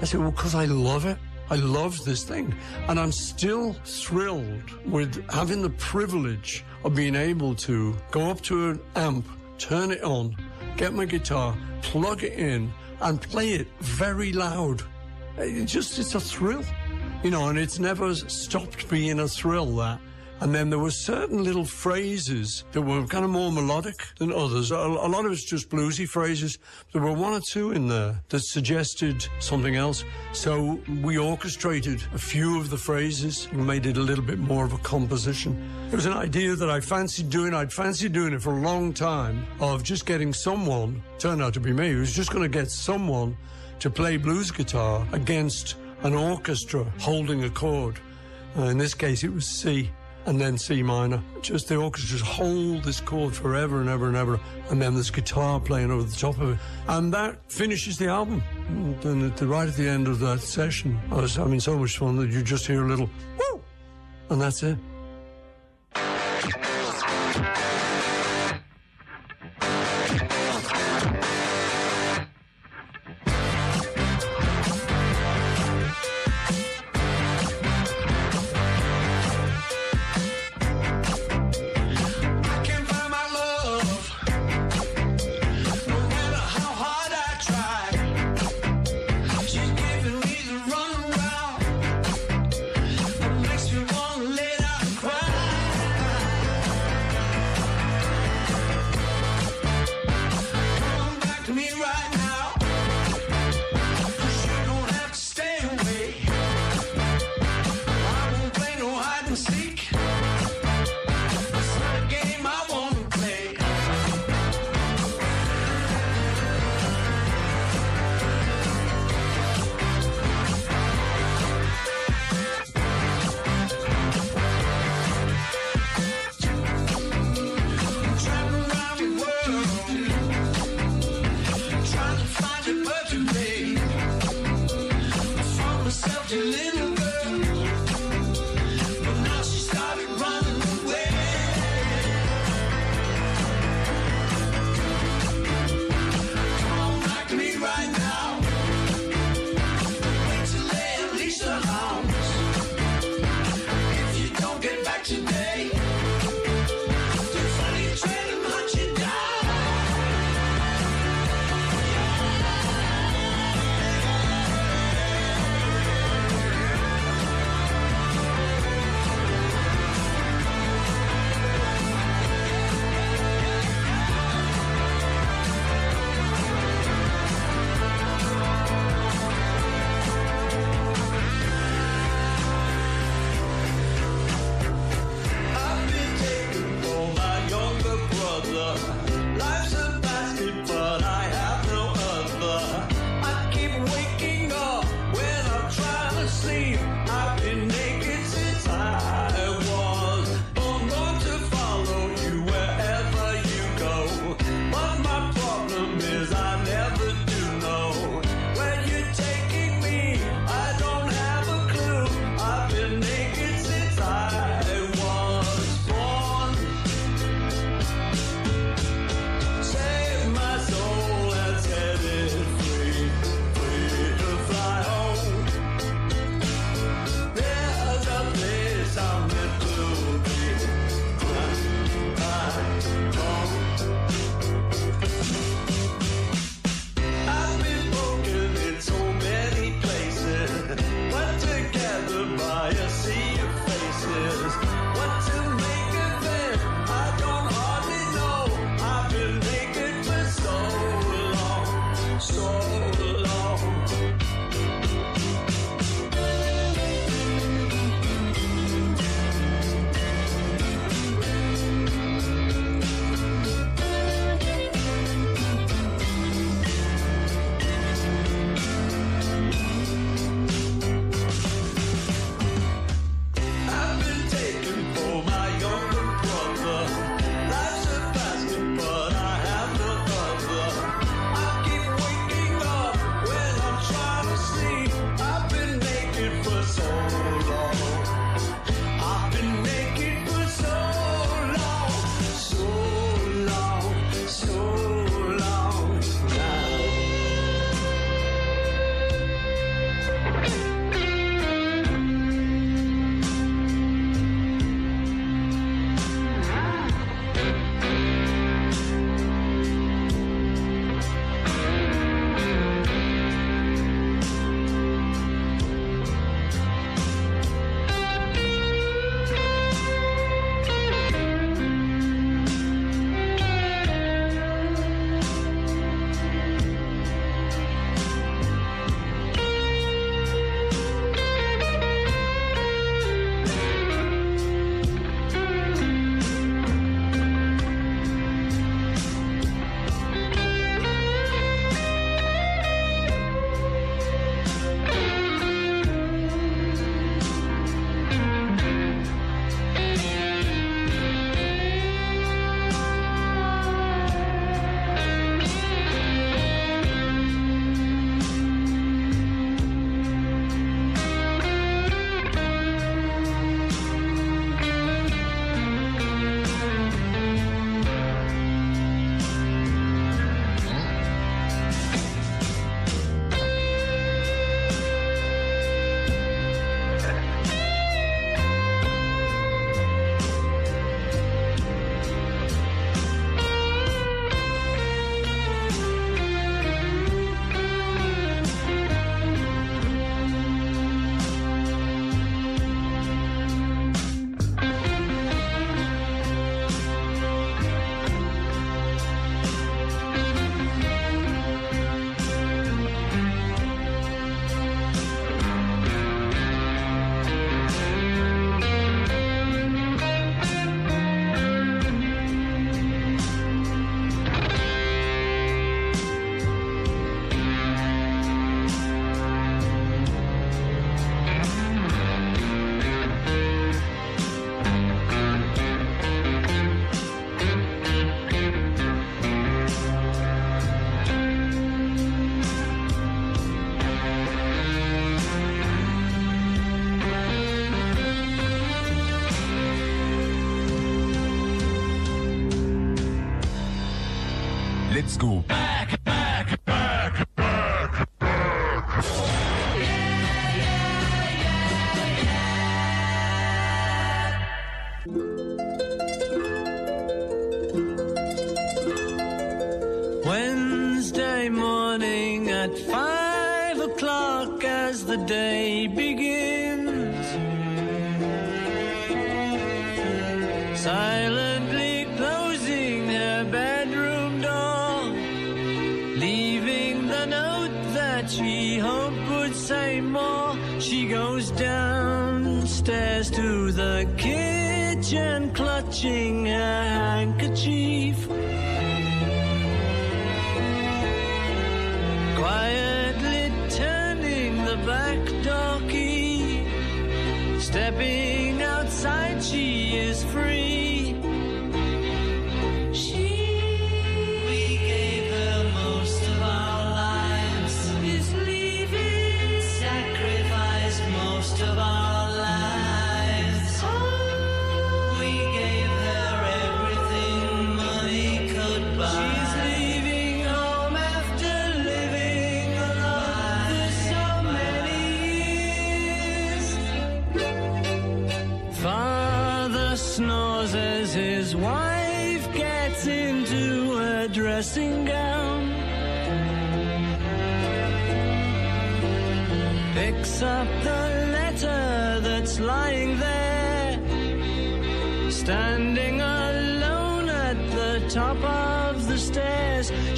[0.00, 1.16] I say, well, because I love it.
[1.50, 2.54] I love this thing.
[2.88, 8.70] And I'm still thrilled with having the privilege of being able to go up to
[8.70, 9.26] an amp,
[9.58, 10.36] turn it on,
[10.76, 14.82] get my guitar, plug it in, and play it very loud.
[15.38, 16.64] It just, it's a thrill,
[17.22, 20.00] you know, and it's never stopped being a thrill that.
[20.42, 24.72] And then there were certain little phrases that were kind of more melodic than others.
[24.72, 26.58] A, a lot of it's just bluesy phrases.
[26.92, 30.04] There were one or two in there that suggested something else.
[30.32, 34.64] So we orchestrated a few of the phrases and made it a little bit more
[34.64, 35.62] of a composition.
[35.92, 37.54] It was an idea that I fancied doing.
[37.54, 41.60] I'd fancied doing it for a long time of just getting someone, turned out to
[41.60, 43.36] be me, who's just going to get someone
[43.78, 48.00] to play blues guitar against an orchestra holding a chord.
[48.58, 49.88] Uh, in this case, it was C
[50.26, 51.22] and then C minor.
[51.40, 54.40] Just the orchestra just hold this chord forever and ever and ever,
[54.70, 56.58] and then there's guitar playing over the top of it,
[56.88, 58.42] and that finishes the album.
[58.68, 61.98] And at the, right at the end of that session, I was having so much
[61.98, 63.60] fun that you just hear a little woo,
[64.30, 64.78] and that's it.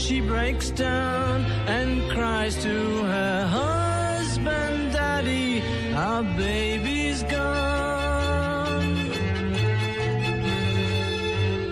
[0.05, 5.63] She breaks down and cries to her husband, Daddy,
[5.95, 8.97] our baby's gone.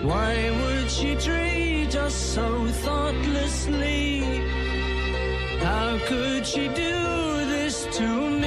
[0.09, 4.21] Why would she treat us so thoughtlessly?
[5.59, 8.42] How could she do this to me?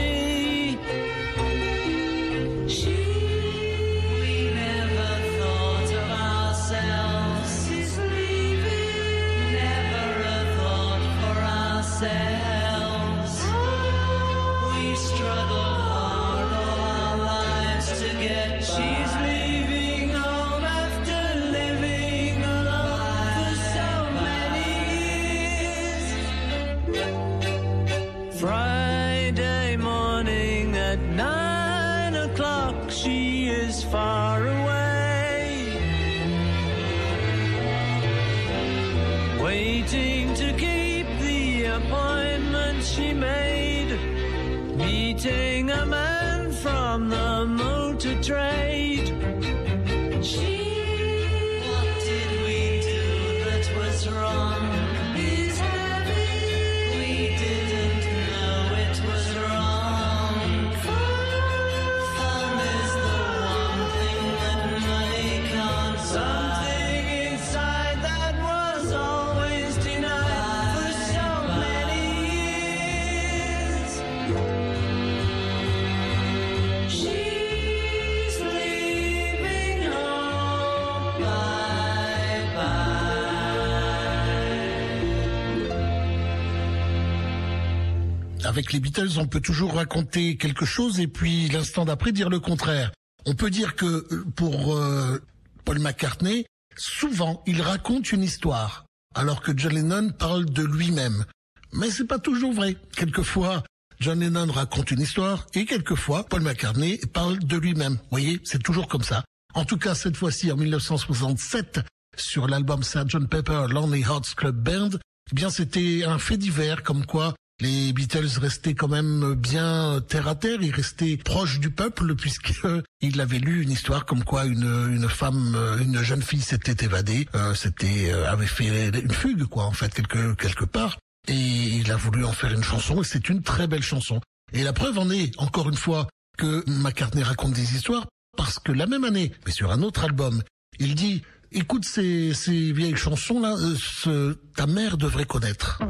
[88.73, 92.93] Les Beatles, on peut toujours raconter quelque chose et puis l'instant d'après dire le contraire.
[93.25, 95.19] On peut dire que euh, pour euh,
[95.65, 101.25] Paul McCartney, souvent il raconte une histoire, alors que John Lennon parle de lui-même.
[101.73, 102.77] Mais c'est pas toujours vrai.
[102.97, 103.63] Quelquefois,
[104.01, 107.95] John Lennon raconte une histoire et quelquefois Paul McCartney parle de lui-même.
[107.95, 109.25] Vous voyez, c'est toujours comme ça.
[109.55, 111.81] En tout cas, cette fois-ci, en 1967,
[112.17, 113.27] sur l'album Sgt.
[113.29, 114.91] Pepper Lonely Hearts Club Band,
[115.31, 120.29] eh bien, c'était un fait divers, comme quoi les Beatles restaient quand même bien terre
[120.29, 124.91] à terre, ils restaient proches du peuple puisqu'il avait lu une histoire comme quoi une,
[124.93, 127.55] une femme, une jeune fille s'était évadée, euh,
[127.85, 132.25] euh, avait fait une fugue quoi en fait quelque quelque part et il a voulu
[132.25, 134.21] en faire une chanson et c'est une très belle chanson.
[134.53, 136.07] Et la preuve en est encore une fois
[136.39, 138.07] que McCartney raconte des histoires
[138.37, 140.43] parce que la même année, mais sur un autre album,
[140.79, 141.23] il dit
[141.53, 145.81] écoute ces, ces vieilles chansons là, euh, ce, ta mère devrait connaître.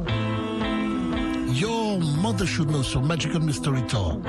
[1.58, 4.20] Your Mother Should Know sur Magical Mystery Tour.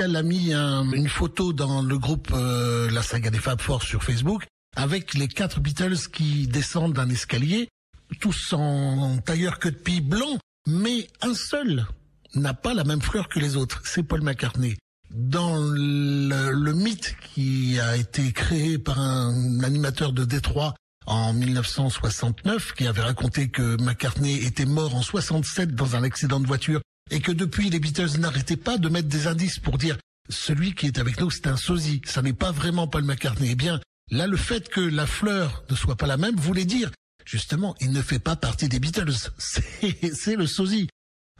[0.00, 3.82] Pascal a mis un- une photo dans le groupe euh, La Saga des Fab Four
[3.82, 7.68] sur Facebook avec les quatre Beatles qui descendent d'un escalier,
[8.18, 11.86] tous en tailleur que de pie blanc, mais un seul
[12.34, 14.78] n'a pas la même fleur que les autres, c'est Paul McCartney.
[15.10, 20.74] Dans le, le mythe qui a été créé par un animateur de Détroit
[21.04, 26.46] en 1969, qui avait raconté que McCartney était mort en 67 dans un accident de
[26.46, 30.74] voiture et que depuis les Beatles n'arrêtaient pas de mettre des indices pour dire celui
[30.74, 33.50] qui est avec nous c'est un sosie, ça n'est pas vraiment Paul McCartney.
[33.52, 33.80] Eh bien,
[34.10, 36.90] là le fait que la fleur ne soit pas la même voulait dire
[37.24, 40.88] justement il ne fait pas partie des Beatles, c'est le sosie.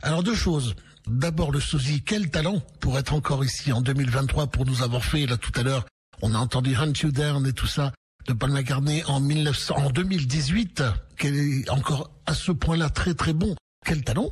[0.01, 0.75] Alors deux choses.
[1.07, 5.25] D'abord le sosie, quel talent pour être encore ici en 2023 pour nous avoir fait
[5.25, 5.85] là tout à l'heure.
[6.21, 7.91] On a entendu Hunt You Down et tout ça
[8.27, 10.83] de Paul McCartney en 1900, en 2018,
[11.17, 13.55] quel est encore à ce point-là très très bon.
[13.85, 14.31] Quel talent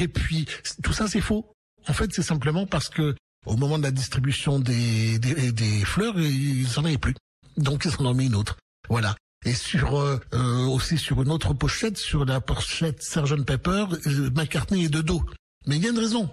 [0.00, 0.46] Et puis
[0.82, 1.52] tout ça c'est faux.
[1.88, 3.14] En fait c'est simplement parce que
[3.46, 7.14] au moment de la distribution des, des, des fleurs, ils en avaient plus.
[7.56, 8.56] Donc ils en ont mis une autre.
[8.88, 9.16] Voilà.
[9.44, 14.30] Et sur euh, euh, aussi sur une autre pochette, sur la pochette Sgt Pepper, euh,
[14.30, 15.24] McCartney est de dos.
[15.66, 16.30] Mais il y a une raison.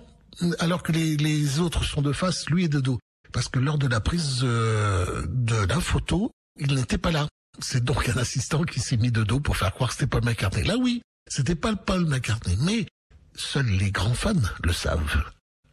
[0.59, 2.99] Alors que les, les autres sont de face, lui est de dos.
[3.33, 7.27] Parce que lors de la prise euh, de la photo, il n'était pas là.
[7.59, 10.23] C'est donc un assistant qui s'est mis de dos pour faire croire que c'était Paul
[10.23, 10.63] McCartney.
[10.63, 12.57] Là oui, c'était pas le Paul McCartney.
[12.61, 12.85] Mais
[13.39, 14.33] seuls les grands fans
[14.63, 15.23] le savent.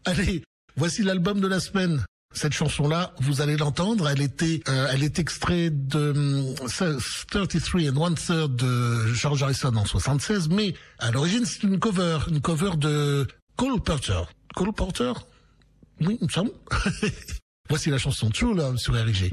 [0.04, 0.42] Allez,
[0.76, 2.04] voici l'album de la semaine.
[2.34, 4.08] Cette chanson-là, vous allez l'entendre.
[4.08, 6.54] Elle était, euh, elle est extraite de hum,
[7.30, 12.18] 33 and one third de George Harrison en 76, mais à l'origine c'est une cover,
[12.28, 13.26] une cover de
[13.56, 14.22] Cole Porter.
[14.54, 15.12] Cole Porter,
[16.00, 16.50] oui, il me
[17.70, 19.30] voici la chanson True Love sur RG.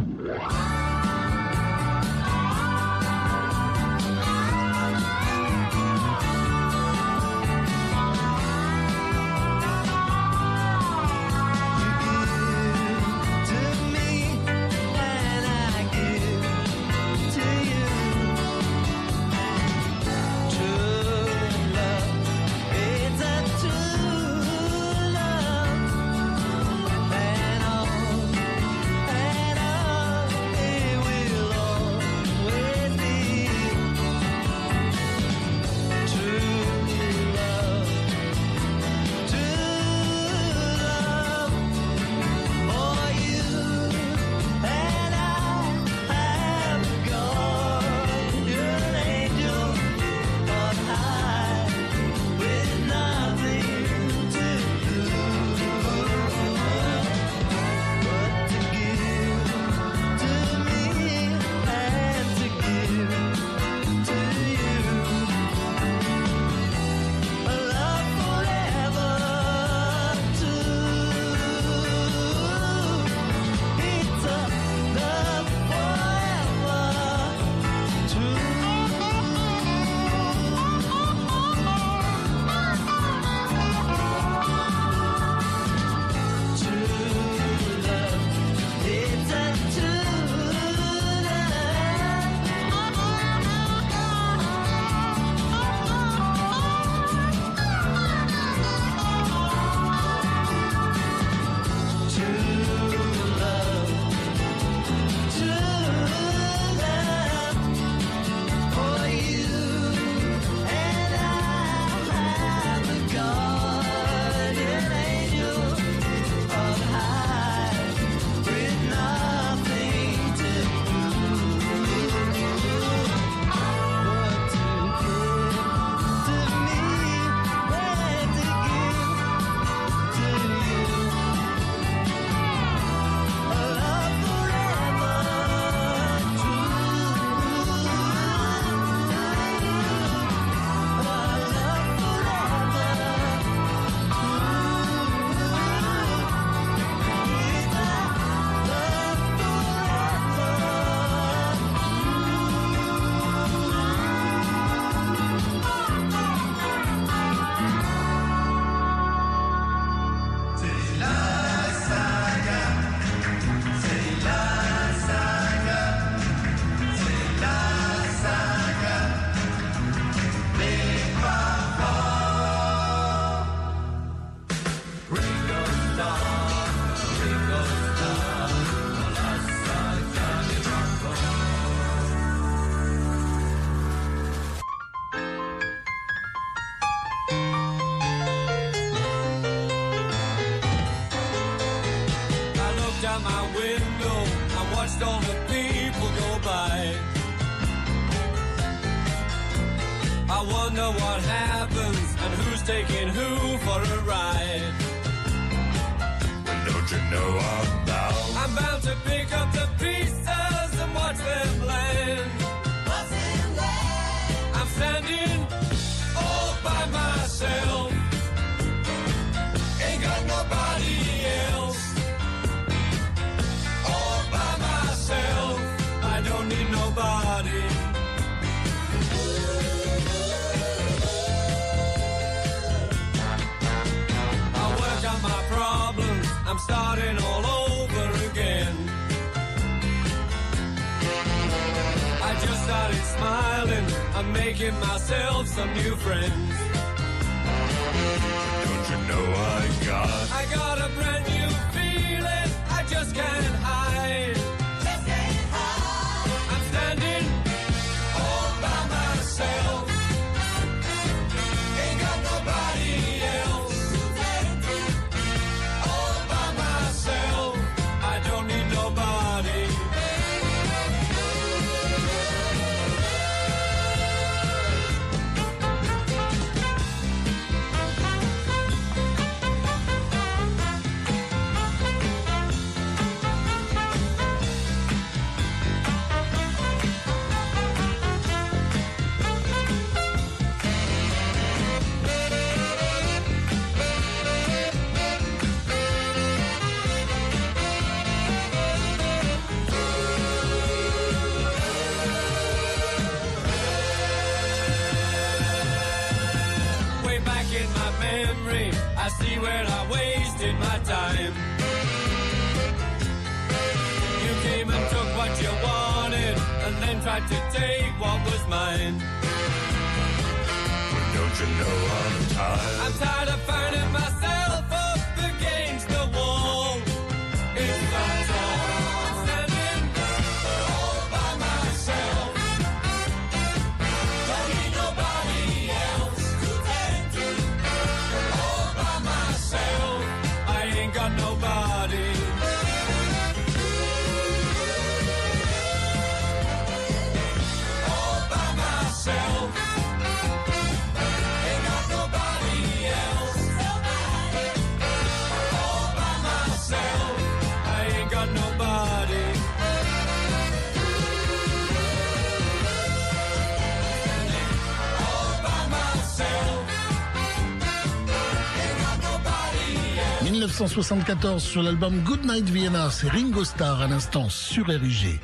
[370.63, 375.19] 1974 sur l'album Goodnight Vienna, c'est Ringo Starr à l'instant sur RIG.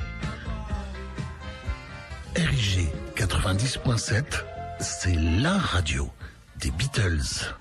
[2.36, 4.22] RIG 90.7,
[4.80, 6.10] c'est la radio
[6.58, 7.54] des Beatles.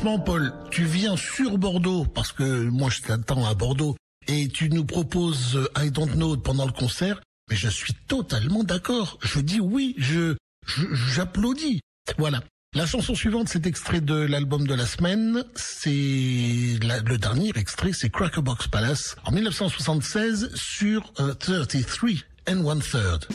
[0.00, 3.96] franchement, Paul, tu viens sur Bordeaux, parce que moi je t'attends à Bordeaux,
[4.28, 7.20] et tu nous proposes euh, I Don't Know pendant le concert,
[7.50, 9.18] mais je suis totalement d'accord.
[9.20, 10.36] Je dis oui, je
[10.66, 11.80] j'applaudis.
[12.16, 12.40] Voilà.
[12.74, 15.44] La chanson suivante, c'est extrait de l'album de la semaine.
[15.54, 22.10] C'est le dernier extrait, c'est Crackerbox Palace en 1976 sur euh, 33
[22.48, 23.26] and One Third.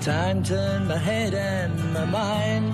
[0.00, 2.72] Time turned my head and my mind,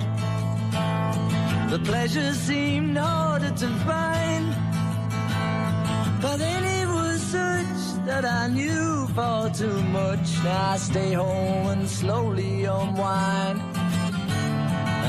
[1.69, 4.45] the pleasure seemed harder to find.
[6.21, 10.41] But then it was such that I knew far too much.
[10.43, 13.59] Now I stay home and slowly unwind.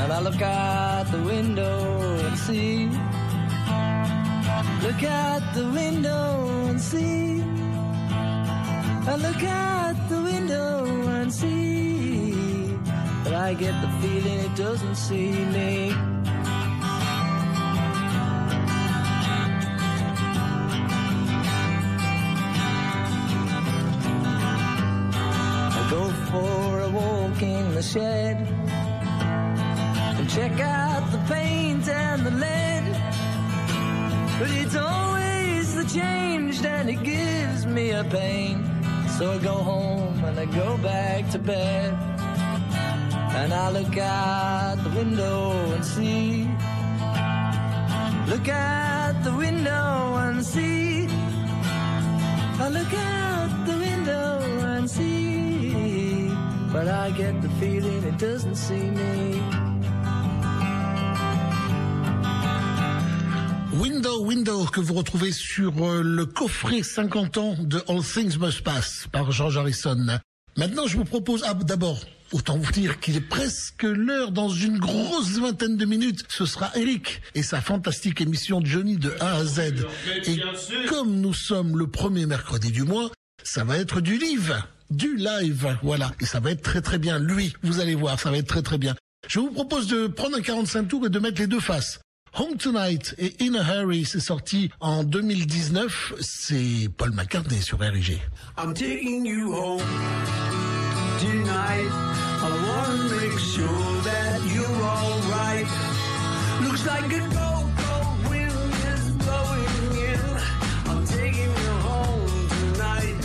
[0.01, 2.87] And I look out the window and see.
[4.85, 7.41] Look out the window and see.
[9.11, 9.88] I look out
[13.39, 15.93] I get the feeling it doesn't see me.
[25.71, 28.45] I go for a walk in the shed
[30.19, 32.83] and check out the paint and the lead.
[34.37, 38.65] But it's always the change and it gives me a pain.
[39.17, 42.08] So I go home and I go back to bed.
[43.41, 46.43] And I look out the window and see.
[48.27, 51.07] Look out the window and see.
[52.59, 54.41] I look out the window
[54.75, 56.29] and see.
[56.73, 59.41] But I get the feeling it doesn't see me.
[63.79, 68.61] Window, Window, que vous retrouvez sur euh, le coffret 50 ans de All Things Must
[68.65, 70.19] Pass par George Harrison.
[70.57, 74.77] Maintenant, je vous propose, ah, d'abord, autant vous dire qu'il est presque l'heure, dans une
[74.77, 79.45] grosse vingtaine de minutes, ce sera Eric et sa fantastique émission Johnny de A à
[79.45, 79.85] Z.
[80.25, 80.39] Et
[80.87, 83.11] comme nous sommes le premier mercredi du mois,
[83.43, 86.11] ça va être du live, du live, voilà.
[86.19, 87.19] Et ça va être très très bien.
[87.19, 88.95] Lui, vous allez voir, ça va être très très bien.
[89.27, 91.99] Je vous propose de prendre un 45 tours et de mettre les deux faces.
[92.37, 96.13] Home Tonight et In a Hurry, c'est sorti en 2019.
[96.19, 98.19] C'est Paul McCartney sur RG.
[98.57, 99.81] I'm taking you home
[101.19, 102.18] tonight.
[102.41, 103.67] I wanna make sure
[104.03, 105.67] that you're alright.
[106.63, 110.23] Looks like a cold, cold wind is blowing in.
[110.89, 113.19] I'm taking you home tonight.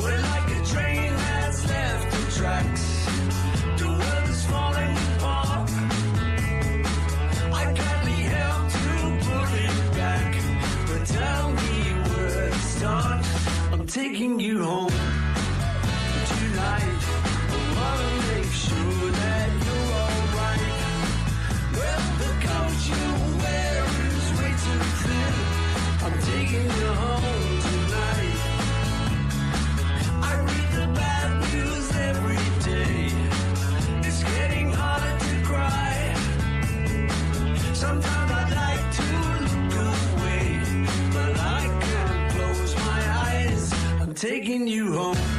[0.00, 2.84] We're like a train that's left the tracks.
[3.76, 5.70] The world is falling apart.
[7.52, 8.88] I can't be held to
[9.26, 10.30] pull it back.
[10.86, 11.76] But tell me
[12.08, 13.24] where to start.
[13.72, 14.97] I'm taking you home
[44.18, 45.37] taking you home.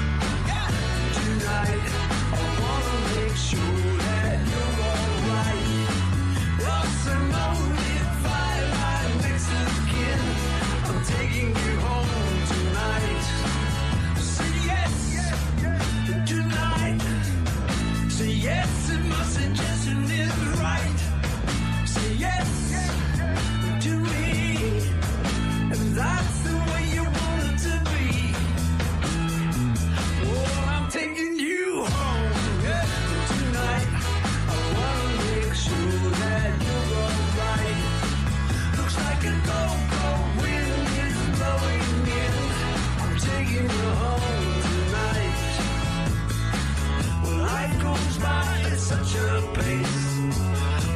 [49.13, 50.29] your pace.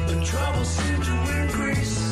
[0.06, 2.03] The trouble seemed to increase.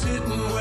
[0.00, 0.59] sitting where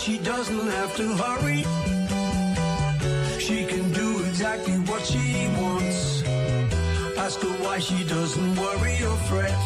[0.00, 1.62] she doesn't have to hurry.
[3.38, 6.22] She can do exactly what she wants.
[7.18, 9.60] Ask her why she doesn't worry or fret.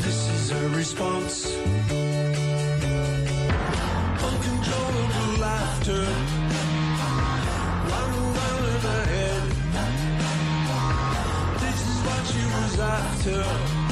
[0.00, 1.56] This is her response.
[4.28, 6.04] Uncontrollable laughter.
[7.92, 9.44] Run around in her head.
[11.64, 13.83] This is what she was after.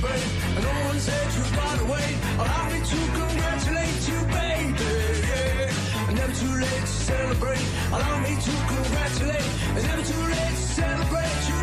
[0.00, 0.56] celebrate.
[0.56, 2.16] And no one said you run away.
[2.38, 4.90] I'll have me to congratulate you, baby.
[5.28, 6.14] Yeah.
[6.14, 7.66] Never too late to celebrate.
[7.92, 9.48] Allow me to congratulate.
[9.76, 11.59] It's never too late to celebrate you.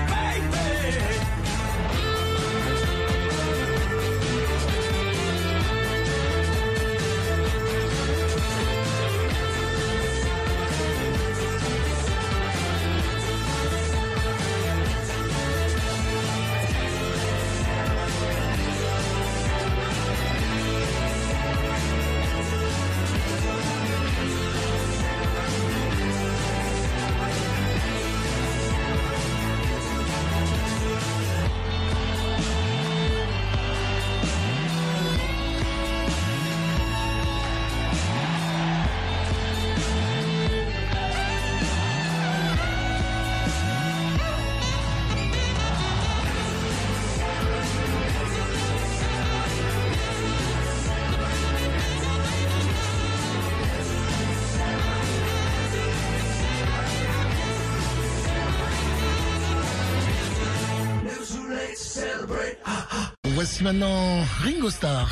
[63.68, 65.10] maintenant Ringo Starr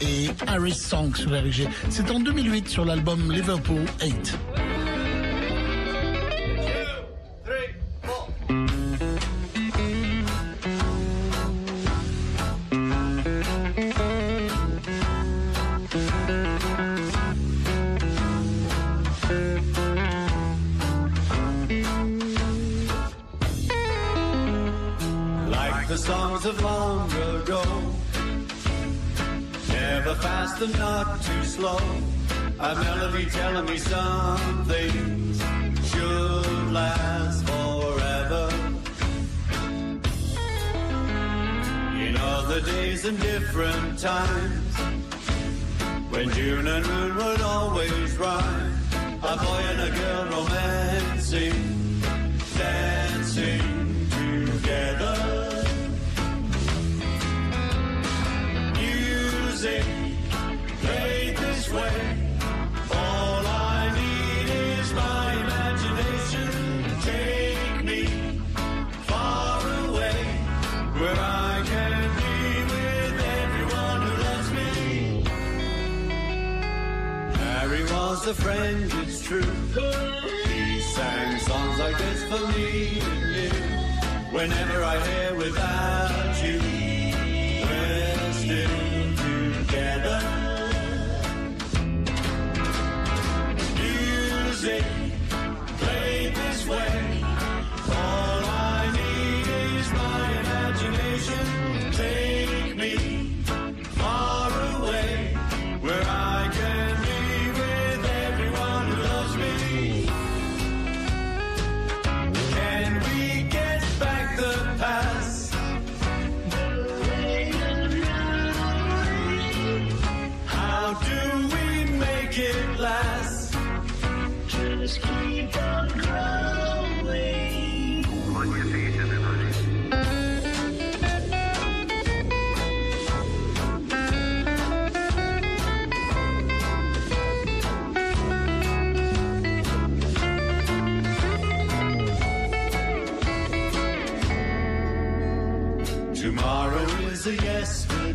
[0.00, 1.68] et Harris Song sur RG.
[1.90, 4.53] C'est en 2008 sur l'album Liverpool 8.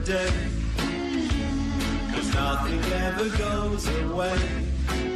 [0.09, 0.33] day.
[2.11, 4.39] Cause nothing ever goes away.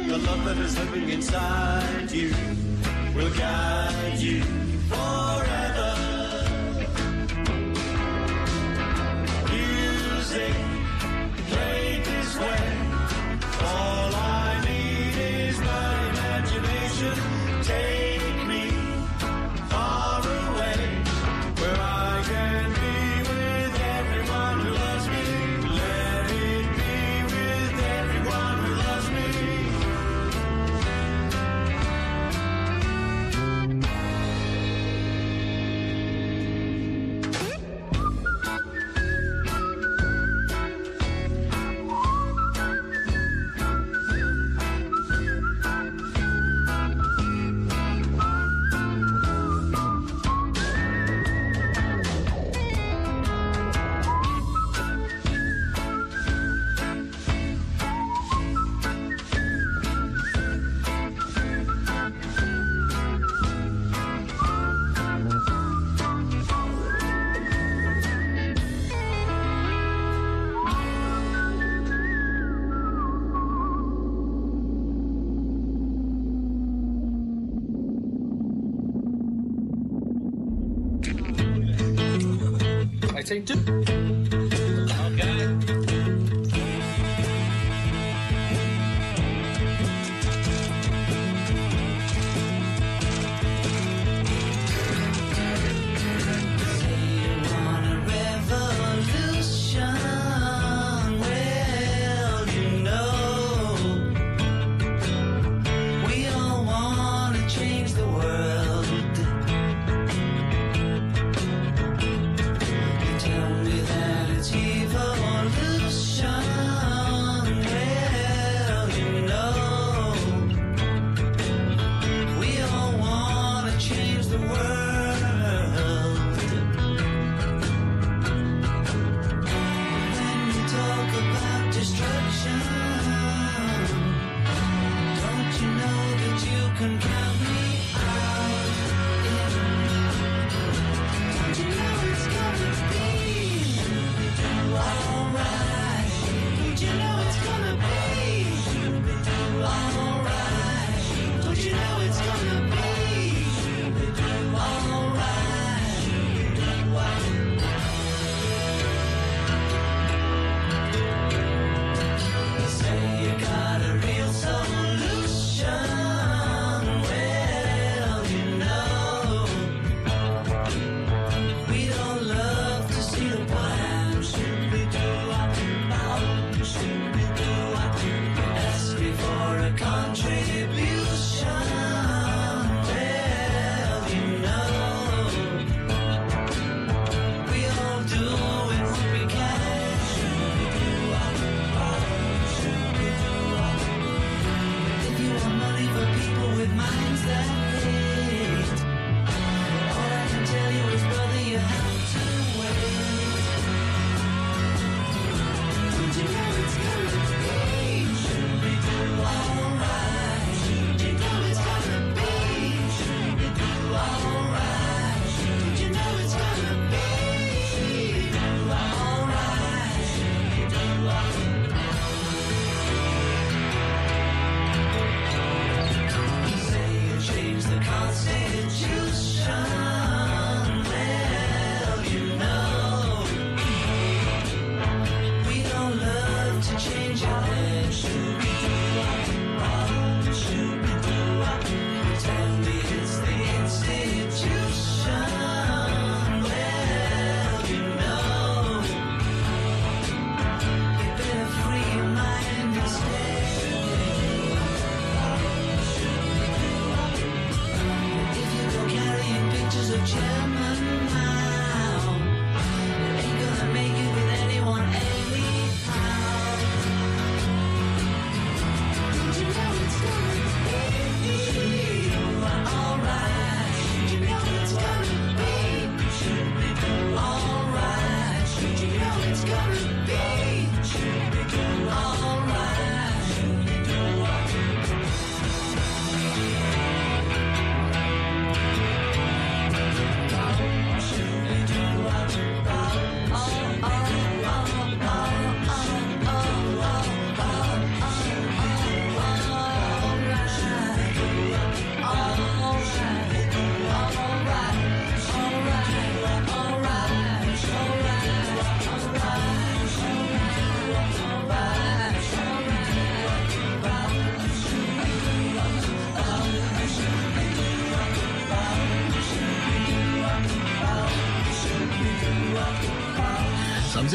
[0.06, 2.32] The love that is living inside you
[3.12, 4.44] will guide you.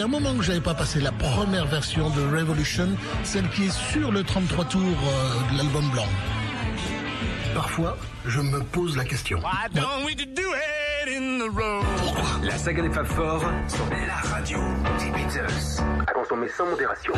[0.10, 2.88] Faisait un moment que j'avais pas passé la première version de Revolution,
[3.24, 6.08] celle qui est sur le 33 tours euh, de l'album blanc.
[7.54, 9.40] Parfois, je me pose la question.
[12.44, 14.60] La saga des Fab Four sur la radio
[15.00, 15.84] des Beatles.
[16.08, 17.14] À consommer sans modération.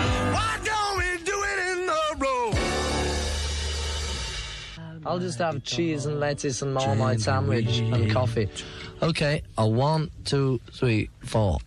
[5.04, 8.48] I'll just have cheese and lettuce and marmite sandwich and coffee.
[9.02, 11.58] Okay, a one, two, three, four.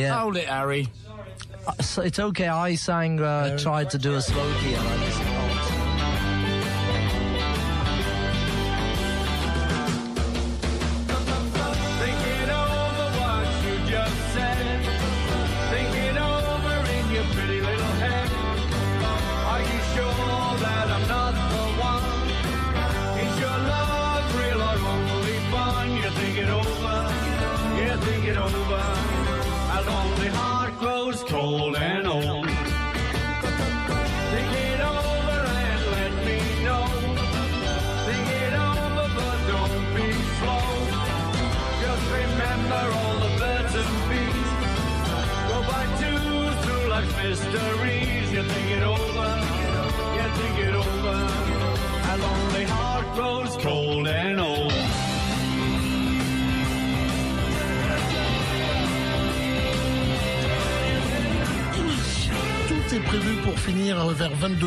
[0.00, 0.18] Yeah.
[0.20, 0.88] Hold it, Harry.
[1.66, 2.48] Uh, so it's okay.
[2.48, 5.19] I sang, uh, tried to do a slow key and I just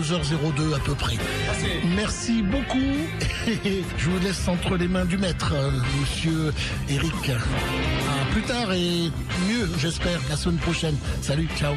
[0.04, 1.16] 22h02 à peu près.
[1.96, 2.78] Merci beaucoup.
[3.98, 5.54] Je vous laisse entre les mains du maître,
[6.00, 6.54] monsieur
[6.90, 7.32] Eric.
[8.32, 9.10] Plus tard et
[9.48, 10.96] mieux, j'espère, la semaine prochaine.
[11.22, 11.74] Salut, ciao.